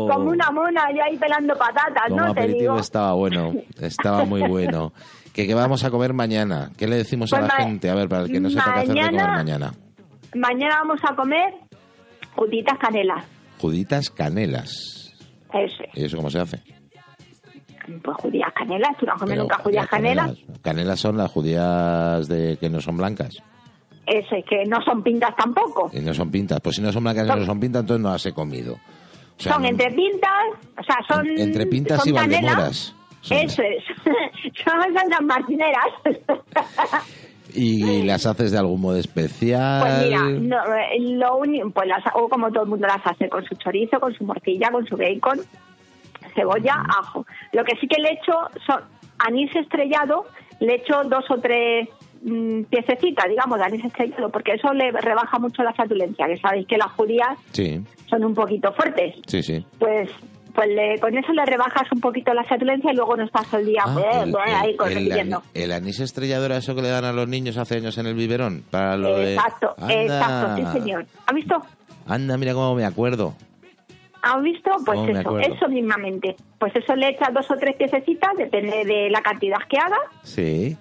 [0.08, 2.34] como, como una mona yo ahí pelando patatas, como ¿no?
[2.34, 2.80] Te aperitivo digo.
[2.80, 4.92] estaba bueno, estaba muy bueno.
[5.34, 6.72] ¿Qué, qué vamos a comer mañana?
[6.78, 7.90] ¿Qué le decimos a Pues la gente?
[7.90, 9.74] A ver, para el que no sepa qué hacer de comer mañana-
[10.36, 10.76] mañana.
[10.80, 11.54] Vamos a comer
[12.36, 13.24] jutitas canelas.
[13.60, 15.14] Juditas canelas.
[15.54, 15.90] Ese.
[15.94, 16.62] ¿Y eso cómo se hace?
[18.04, 20.38] Pues judías canelas, tú no comes nunca judías canelas.
[20.62, 23.42] Canelas son las judías de que no son blancas.
[24.06, 25.90] Eso es que no son pintas tampoco.
[25.94, 26.60] Y no son pintas.
[26.60, 28.74] Pues si no son blancas y no son pintas, entonces no las he comido.
[28.74, 30.32] O sea, son entre pintas,
[30.78, 31.28] o sea, son.
[31.40, 32.96] entre pintas son y valdemoras.
[33.24, 33.84] Eso es.
[34.64, 35.86] son Santa Martineras.
[37.54, 39.82] Y las haces de algún modo especial.
[39.82, 43.28] Pues mira, no, eh, lo único, pues las hago como todo el mundo las hace,
[43.30, 45.40] con su chorizo, con su morcilla, con su bacon,
[46.34, 47.26] cebolla, ajo.
[47.54, 48.34] Lo que sí que le echo
[48.66, 48.82] son
[49.20, 50.26] anís estrellado,
[50.60, 51.88] le echo dos o tres
[52.24, 56.68] mm, piececitas, digamos, de anís estrellado, porque eso le rebaja mucho la flatulencia, que sabéis
[56.68, 59.16] que las judías Sí, son un poquito fuertes.
[59.28, 59.66] sí, sí.
[59.80, 60.10] Pues
[60.54, 63.62] pues le- con eso le rebajas un poquito la flatulencia y luego no estás todo
[63.62, 65.38] el día pues, Ah, El, pues, ahí con- el- el repitiendo.
[65.38, 68.06] ani- el anís estrellado era eso que le dan a los niños hace años en
[68.08, 68.62] el biberón.
[68.70, 69.18] Para lo.
[69.18, 71.06] Exacto, exacto, sí señor.
[71.26, 71.56] ¿Ha visto?
[72.06, 73.34] Anda, mira cómo me acuerdo.
[74.22, 74.72] ¿Has visto?
[74.86, 76.36] Pues Oh, eso, eso mismamente.
[76.60, 80.00] Pues eso le echas dos o tres piececitas, depende de la cantidad que hagas.
[80.24, 80.78] Sí.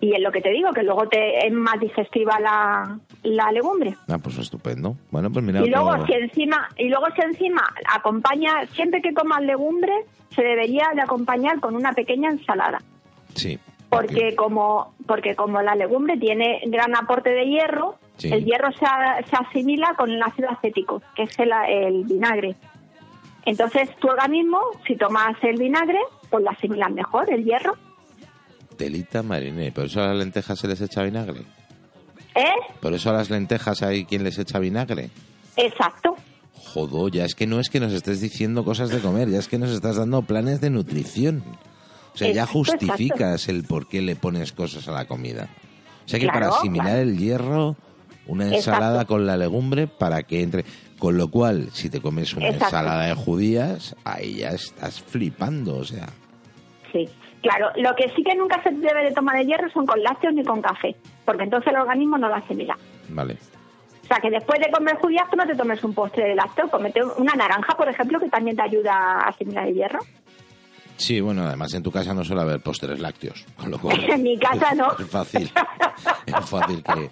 [0.00, 3.94] Y es lo que te digo, que luego te es más digestiva la, la legumbre.
[4.08, 4.96] Ah, pues estupendo.
[5.12, 5.60] Bueno, pues mira.
[5.64, 9.92] y luego si encima y luego si encima acompaña, siempre que comas legumbre,
[10.34, 12.82] se debería de acompañar con una pequeña ensalada.
[13.34, 13.60] Sí.
[13.90, 18.32] Porque como porque como la legumbre tiene gran aporte de hierro, Sí.
[18.32, 18.78] el hierro se,
[19.28, 22.56] se asimila con el ácido acético, que es el, el vinagre.
[23.44, 25.98] Entonces, tu organismo, si tomas el vinagre,
[26.30, 27.74] pues lo asimilas mejor, el hierro.
[28.76, 29.72] Telita mariné.
[29.72, 31.40] ¿Por eso a las lentejas se les echa vinagre?
[32.34, 32.44] ¿Eh?
[32.80, 35.10] ¿Por eso a las lentejas hay quien les echa vinagre?
[35.56, 36.16] Exacto.
[36.54, 39.48] Jodo, ya es que no es que nos estés diciendo cosas de comer, ya es
[39.48, 41.42] que nos estás dando planes de nutrición.
[42.14, 45.48] O sea, ya Exacto, justificas el por qué le pones cosas a la comida.
[46.04, 47.00] O sea que para Claro, asimilar claro.
[47.02, 47.76] el hierro,
[48.26, 49.14] una ensalada Exacto.
[49.14, 50.64] con la legumbre para que entre.
[50.98, 52.66] Con lo cual, si te comes una Exacto.
[52.66, 56.08] ensalada de judías, ahí ya estás flipando, o sea.
[56.92, 57.08] Sí.
[57.42, 60.32] Claro, lo que sí que nunca se debe de tomar el hierro son con lácteos
[60.32, 60.94] ni con café,
[61.24, 62.78] porque entonces el organismo no lo asimila.
[63.08, 63.36] Vale.
[64.04, 66.68] O sea, que después de comer judías, tú no te tomes un postre de lácteo,
[66.68, 69.98] comete una naranja, por ejemplo, que también te ayuda a asimilar el hierro.
[70.96, 74.22] Sí, bueno, además en tu casa no suele haber postres lácteos, con lo cual En
[74.22, 74.92] mi casa no.
[74.96, 75.50] es fácil,
[76.26, 77.10] es fácil que,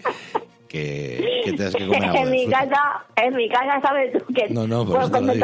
[0.71, 2.59] que, que tengas que comer algo en mi fruta.
[2.61, 5.39] casa, en mi casa sabes tú que No, no, por puedo eso te.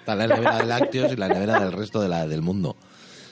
[0.00, 2.76] Está la nevera de lácteos y la nevera del resto de la, del mundo.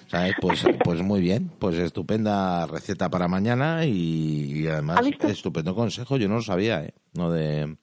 [0.06, 0.34] ¿Sabes?
[0.40, 6.18] Pues, pues muy bien, pues estupenda receta para mañana y, y además estupendo consejo.
[6.18, 6.92] Yo no lo sabía, ¿eh?
[7.14, 7.76] Lo de,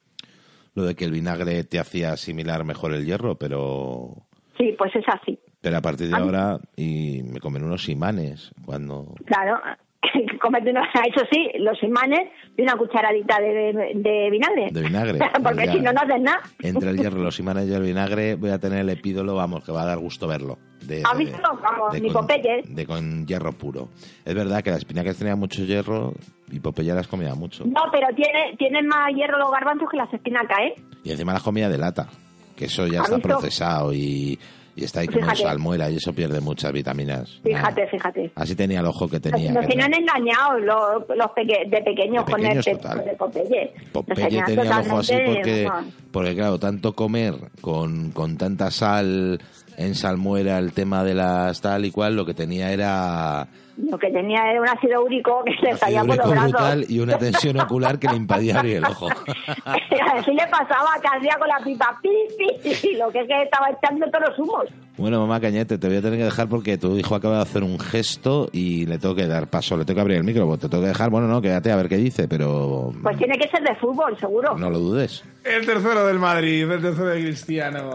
[0.75, 4.27] lo de que el vinagre te hacía asimilar mejor el hierro, pero,
[4.59, 5.39] Sí, pues es así.
[5.61, 9.15] pero a partir de ¿Has ahora y me comen unos imanes cuando...
[9.25, 9.59] Claro,
[10.41, 14.69] comete una, eso sí, los imanes y una cucharadita de, de- vinagre.
[14.71, 15.19] De vinagre.
[15.43, 16.39] Porque si no, no haces nada.
[16.61, 19.71] Entre el hierro, los imanes y el vinagre voy a tener el epídolo, vamos, que
[19.71, 20.57] va a dar gusto verlo.
[20.85, 21.37] De, ¿Has visto?
[21.61, 22.63] Vamos, de ni con- Popeye.
[22.65, 23.89] de con hierro puro.
[24.25, 26.13] Es verdad que las espinacas tenían mucho hierro
[26.51, 27.65] y Popeye las comía mucho.
[27.65, 30.73] No, pero tiene, tienen más hierro los garbanzos que las espinacas, ¿eh?
[31.03, 32.07] Y encima las comía de lata,
[32.55, 33.27] que eso ya ¿Has está visto?
[33.29, 34.39] procesado y,
[34.75, 35.41] y está ahí como Fíjate.
[35.43, 37.39] salmuera y eso pierde muchas vitaminas.
[37.43, 38.31] Fíjate, fíjate.
[38.35, 39.51] Así tenía el ojo que tenía.
[39.51, 43.05] Nos tienen engañados los, los peque- de pequeños De con pequeños, el total.
[43.05, 43.73] de Popeye.
[43.91, 45.69] Popeye tenía el ojo así porque,
[46.11, 49.39] porque claro, tanto comer con, con tanta sal
[49.79, 53.47] en salmuera, el tema de las tal y cual, lo que tenía era
[53.77, 56.89] Lo que tenía era un ácido úrico que se salía por los brazos.
[56.89, 59.07] y una tensión ocular que le impedía abrir el ojo.
[59.65, 63.41] Así le pasaba que hacía con la pipa, pi, pi, y lo que es que
[63.43, 64.65] estaba echando todos los humos.
[64.97, 67.63] Bueno, mamá Cañete, te voy a tener que dejar porque tu hijo acaba de hacer
[67.63, 70.67] un gesto y le tengo que dar paso, le tengo que abrir el micro, te
[70.67, 73.61] tengo que dejar, bueno, no, quédate a ver qué dice, pero Pues tiene que ser
[73.63, 74.57] de fútbol, seguro.
[74.57, 75.23] no lo dudes.
[75.49, 77.89] El tercero del Madrid, el tercero de Cristiano.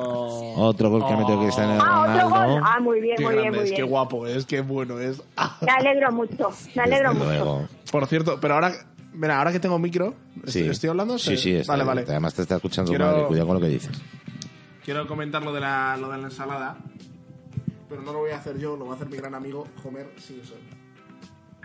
[0.57, 2.33] Otro gol que ha metido Cristiano Ah, otro gol.
[2.33, 2.61] Ronaldo.
[2.67, 3.89] Ah, muy bien, Qué muy bien, grande muy es, qué bien.
[3.91, 5.23] guapo es, qué bueno es.
[5.63, 7.45] Me alegro mucho, me alegro Desde mucho.
[7.45, 7.69] luego.
[7.93, 8.73] Por cierto, pero ahora,
[9.13, 10.15] mira, ahora que tengo micro,
[10.47, 10.59] Sí.
[10.61, 11.19] ¿estoy, estoy hablando?
[11.19, 12.05] Sí, sí, está vale, vale.
[12.09, 14.03] Además te está escuchando tu Quiero- madre, cuidado con lo que dices.
[14.85, 16.77] Quiero comentar lo de, la, lo de la ensalada,
[17.89, 20.09] pero no lo voy a hacer yo, lo va a hacer mi gran amigo Homer
[20.19, 20.59] Simpson.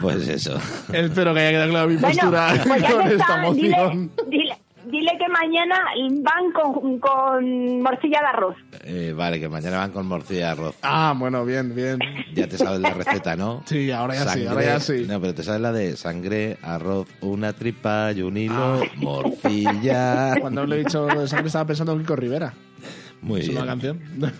[0.00, 0.60] Pues eso.
[0.92, 4.12] Espero que haya quedado clara mi Bueno, postura pues ya con esta está, dile, moción.
[4.28, 4.58] dile,
[4.90, 5.76] dile que mañana
[6.22, 8.56] van con, con morcilla de arroz.
[8.84, 10.74] Eh, vale, que mañana van con morcilla de arroz.
[10.82, 11.98] Ah, bueno, bien, bien.
[12.34, 13.62] Ya te sabes la receta, ¿no?
[13.66, 15.04] Sí, ahora ya sí, ahora ya sí.
[15.08, 20.34] No, pero te sabes la de sangre, arroz, una tripa y un hilo, morcilla.
[20.40, 22.52] Cuando le he dicho lo de sangre estaba pensando en Kiko Rivera.
[23.22, 23.58] Muy es bien.
[23.58, 24.00] una canción.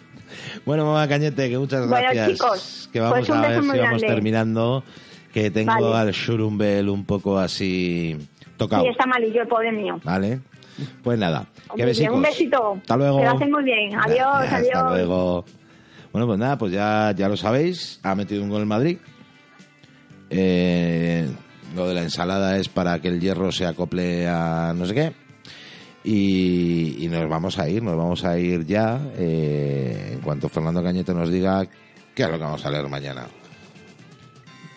[0.66, 2.32] Bueno, mamá Cañete, que muchas Bueno, gracias.
[2.32, 4.06] chicos, que vamos pues un a ver si vamos grande.
[4.06, 4.84] terminando.
[5.32, 6.10] Que tengo Vale.
[6.10, 8.16] al Shurumbel un poco así
[8.58, 8.82] tocado.
[8.82, 9.98] Sí, está malillo, el pobre mío.
[10.04, 10.40] ¿Vale?
[11.02, 11.46] Pues nada.
[11.74, 12.74] Que bien, un besito.
[12.74, 13.18] Hasta luego.
[13.18, 13.94] Que lo hacen muy bien.
[13.98, 14.74] Adiós, adiós.
[14.74, 15.44] Hasta luego.
[16.12, 18.00] Bueno, pues nada, pues ya, ya lo sabéis.
[18.02, 18.98] Ha metido un gol el Madrid.
[20.30, 21.28] Eh,
[21.74, 25.12] lo de la ensalada es para que el hierro se acople a no sé qué.
[26.04, 29.00] Y, y nos vamos a ir, nos vamos a ir ya.
[29.16, 31.66] eh, en cuanto Fernando Cañete nos diga
[32.14, 33.26] qué es lo que vamos a leer mañana.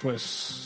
[0.02, 0.61] Pues.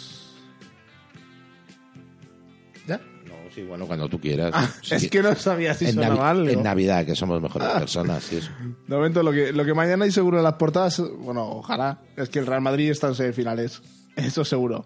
[3.56, 4.52] Sí, bueno, cuando tú quieras.
[4.54, 4.96] Ah, Sí.
[4.96, 6.50] es que no sabía si en, sonaba Navi- algo.
[6.50, 7.80] en Navidad, que somos mejores Ah.
[7.80, 8.32] personas.
[8.34, 8.52] y eso.
[8.88, 12.30] De momento, lo que, lo que mañana hay seguro en las portadas, bueno, ojalá, es
[12.30, 13.82] que el Real Madrid está en semifinales.
[14.16, 14.86] Eso seguro.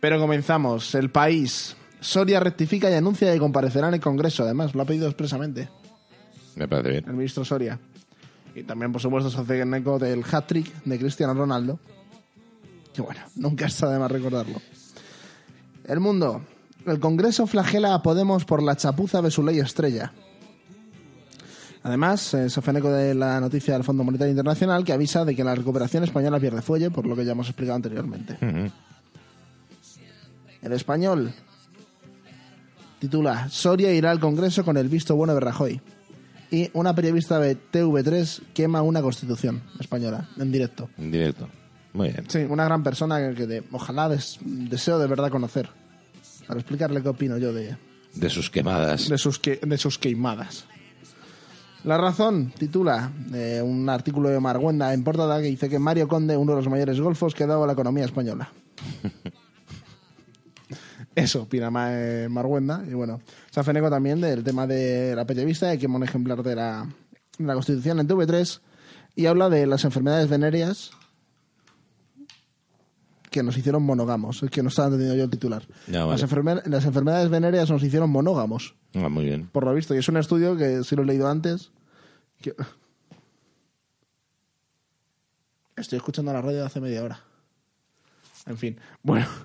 [0.00, 0.94] Pero comenzamos.
[0.94, 1.76] El país.
[2.00, 4.42] Soria rectifica y anuncia que comparecerá en el Congreso.
[4.44, 5.68] Además, lo ha pedido expresamente
[6.56, 7.04] Me parece bien.
[7.06, 7.78] el ministro Soria.
[8.54, 11.78] Y también, por supuesto, se hace eco del hat-trick de Cristiano Ronaldo.
[12.94, 14.60] Que bueno, nunca está de más recordarlo.
[15.86, 16.42] El mundo.
[16.86, 20.12] El Congreso flagela a Podemos por la chapuza de su ley estrella.
[21.82, 25.44] Además, eh, se eco de la noticia del Fondo Monetario Internacional que avisa de que
[25.44, 28.36] la recuperación española pierde fuelle, por lo que ya hemos explicado anteriormente.
[30.62, 31.32] El español
[32.98, 35.80] titula Soria irá al Congreso con el visto bueno de Rajoy.
[36.50, 40.90] Y una periodista de TV3 quema una constitución española en directo.
[40.98, 41.48] En directo.
[41.94, 42.24] Muy bien.
[42.28, 45.70] Sí, una gran persona que, que de- ojalá des- deseo de verdad conocer.
[46.50, 47.76] Para explicarle qué opino yo de,
[48.14, 49.08] De sus quemadas.
[49.08, 50.64] de, sus, que- de sus queimadas.
[51.84, 56.36] La razón titula eh, un artículo de Marguenda en portada que dice que Mario Conde,
[56.36, 58.50] uno de los mayores golfos que ha dado a la economía española.
[61.14, 62.82] Eso opina eh, Marguenda.
[62.88, 63.20] Y bueno,
[63.50, 66.86] se hace eco también del tema de la periodista, que un ejemplar de la,
[67.38, 68.60] de la Constitución en TV3
[69.16, 70.90] y habla de las enfermedades venéreas
[73.30, 74.42] que nos hicieron monógamos.
[74.42, 75.66] Es que no estaba entendiendo yo el titular.
[75.86, 76.20] Ya, vale.
[76.20, 79.48] las, enferme- las enfermedades venéreas nos hicieron monógamos Ah, muy bien.
[79.52, 79.94] por lo visto.
[79.94, 81.70] Y es un estudio que sí lo he leído antes.
[82.42, 82.54] que-
[85.76, 87.20] Estoy escuchando la radio de hace media hora.
[88.46, 89.26] En fin, bueno.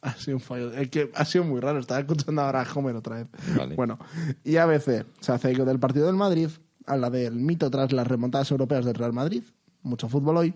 [0.00, 0.72] Ha sido un fallo.
[0.74, 1.80] Es que ha sido muy raro.
[1.80, 3.28] Estaba escuchando ahora a Homer otra vez.
[3.56, 3.74] Vale.
[3.74, 3.98] Bueno,
[4.44, 6.50] y ABC se hace eco del partido del Madrid.
[6.86, 9.42] Habla del mito tras las remontadas europeas del Real Madrid.
[9.82, 10.54] Mucho fútbol hoy.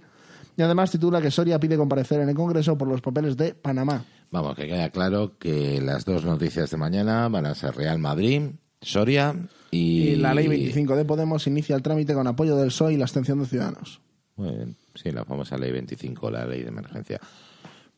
[0.56, 4.04] Y además titula que Soria pide comparecer en el Congreso por los papeles de Panamá.
[4.30, 8.50] Vamos, que queda claro que las dos noticias de mañana van a ser Real Madrid,
[8.80, 9.34] Soria
[9.70, 10.08] y...
[10.08, 13.04] Y la ley 25 de Podemos inicia el trámite con apoyo del PSOE y la
[13.04, 14.00] abstención de Ciudadanos.
[14.36, 14.76] Muy bien.
[14.94, 17.20] Sí, la famosa ley 25, la ley de emergencia.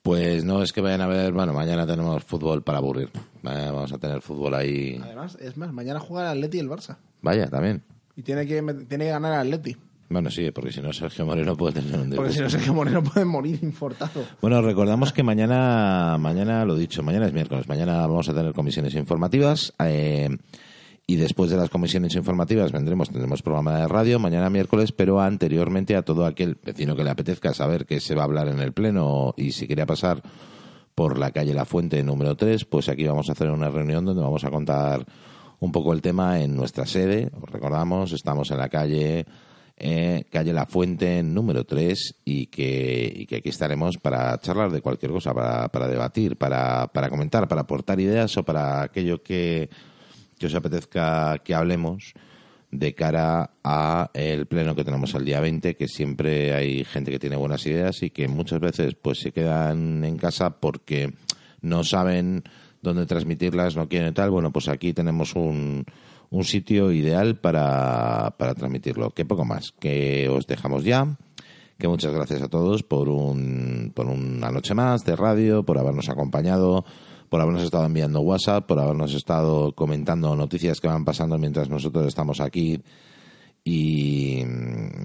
[0.02, 3.10] Pues no es que vayan a ver, bueno, mañana tenemos fútbol para aburrir.
[3.42, 5.00] Vamos a tener fútbol ahí.
[5.02, 6.98] Además, es más, mañana juega el Atleti y el Barça.
[7.22, 7.82] Vaya, también.
[8.14, 9.76] Y tiene que, tiene que ganar el Atleti.
[10.14, 12.48] Bueno, sí, porque si no Sergio Moreno puede tener un Porque si no.
[12.48, 14.24] Sergio Moreno puede morir infortado.
[14.40, 18.94] Bueno, recordamos que mañana, mañana lo dicho, mañana es miércoles, mañana vamos a tener comisiones
[18.94, 20.28] informativas eh,
[21.04, 25.96] y después de las comisiones informativas vendremos, tendremos programa de radio mañana miércoles, pero anteriormente
[25.96, 28.72] a todo aquel vecino que le apetezca saber qué se va a hablar en el
[28.72, 30.22] pleno y si quería pasar
[30.94, 34.22] por la calle La Fuente número 3, pues aquí vamos a hacer una reunión donde
[34.22, 35.04] vamos a contar
[35.58, 37.32] un poco el tema en nuestra sede.
[37.42, 39.26] Os recordamos, estamos en la calle
[39.76, 45.34] eh, calle La Fuente número 3 y que, aquí estaremos para charlar de cualquier cosa,
[45.34, 49.68] para, para debatir, para, para comentar, para aportar ideas o para aquello que,
[50.44, 52.12] os apetezca que hablemos
[52.70, 57.18] de cara a el pleno que tenemos el día 20, que siempre hay gente que
[57.18, 61.14] tiene buenas ideas y que muchas veces pues se quedan en casa porque
[61.62, 62.42] no saben
[62.82, 64.30] dónde transmitirlas, no quieren tal.
[64.30, 65.86] Bueno, pues aquí tenemos un,
[66.30, 69.10] un sitio ideal para, para transmitirlo.
[69.10, 71.16] Que poco más, que os dejamos ya.
[71.78, 76.08] Que muchas gracias a todos por, un, por una noche más de radio, por habernos
[76.08, 76.84] acompañado,
[77.28, 82.06] por habernos estado enviando WhatsApp, por habernos estado comentando noticias que van pasando mientras nosotros
[82.06, 82.80] estamos aquí.
[83.64, 84.44] Y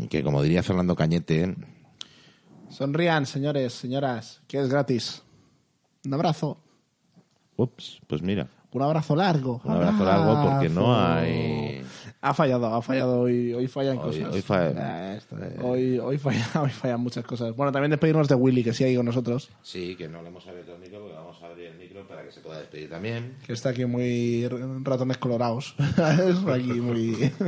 [0.09, 1.55] que, como diría Fernando Cañete,
[2.69, 5.23] Sonrían, señores, señoras, que es gratis.
[6.05, 6.57] Un abrazo.
[7.55, 9.61] ups, pues mira, Un abrazo largo.
[9.63, 11.81] un abrazo largo porque no hay.
[12.21, 14.33] Ha fallado, ha fallado hoy, hoy fallan Hoy, cosas.
[14.35, 17.55] hoy fa- esto es- Hoy, hoy, falla- hoy fallan muchas cosas.
[17.55, 19.49] Bueno, también despedirnos de Willy, que sigue ahí con nosotros.
[19.63, 22.23] Sí, que no le hemos abierto el micro porque vamos a abrir el micro para
[22.25, 23.37] que se pueda despedir también.
[23.47, 24.47] Que está aquí muy
[24.83, 25.75] ratones colorados.
[26.47, 27.31] Aquí muy...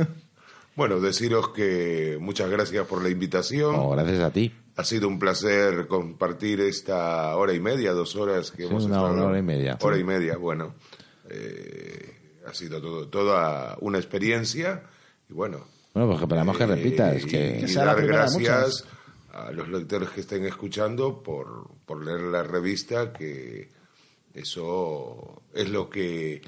[0.74, 3.90] Bueno, deciros que muchas gracias por la invitación.
[3.90, 4.54] Gracias a ti.
[4.76, 8.96] Ha sido un placer compartir esta hora y media, dos horas que Sí, hemos una-
[8.96, 9.12] estado.
[9.12, 9.76] una hora y media.
[9.82, 10.72] Hora y media, bueno.
[11.32, 14.82] Eh, ha sido todo, toda una experiencia
[15.28, 15.64] y bueno.
[15.94, 17.22] Bueno, pues esperamos que eh, repitas.
[17.24, 17.60] y- Que...
[17.64, 18.84] y sea la dar gracias
[19.32, 23.70] a los lectores que estén escuchando por, por leer la revista, que
[24.34, 26.42] eso es lo que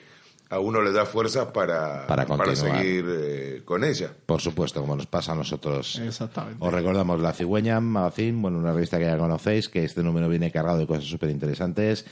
[0.51, 2.57] a uno le da fuerzas para, Para continuar.
[2.57, 4.13] seguir eh, con ella.
[4.27, 5.99] Por supuesto, como nos pasa a nosotros.
[5.99, 6.59] Exactamente.
[6.65, 10.53] Os recordamos La Cigüeña Magazine, bueno, una revista que ya conocéis, que este número viene
[10.53, 12.05] cargado de cosas súper interesantes.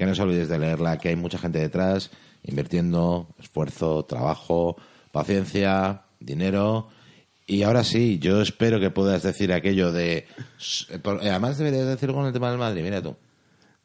[0.00, 2.08] Que no os olvidéis de leerla, que hay mucha gente detrás,
[2.42, 4.76] invirtiendo esfuerzo, trabajo,
[5.12, 6.88] paciencia, dinero.
[7.46, 10.26] Y ahora sí, yo espero que puedas decir aquello de.
[11.02, 13.14] por- Además, deberías decirlo con el tema del Madrid, mira tú.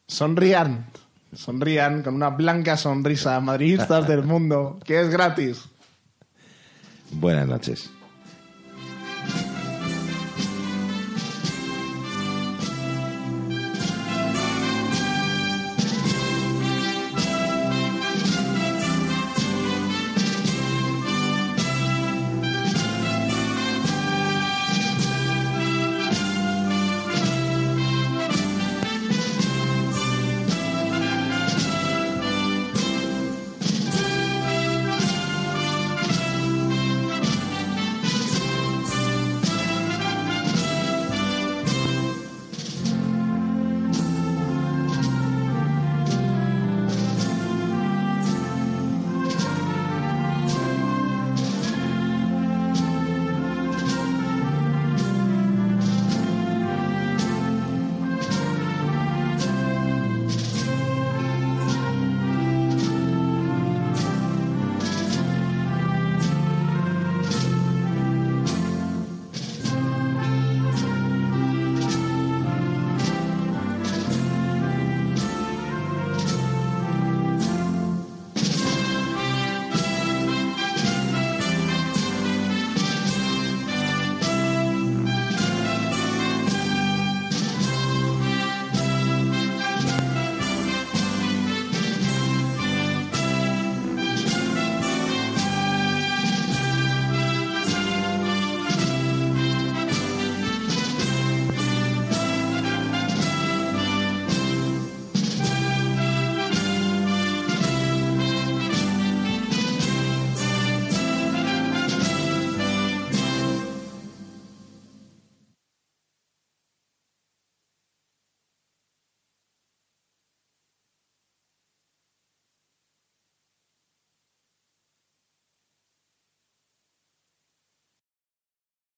[0.08, 0.86] Sonrían.
[1.34, 5.64] Sonrían con una blanca sonrisa, madridistas del mundo, que es gratis.
[7.10, 7.90] Buenas noches.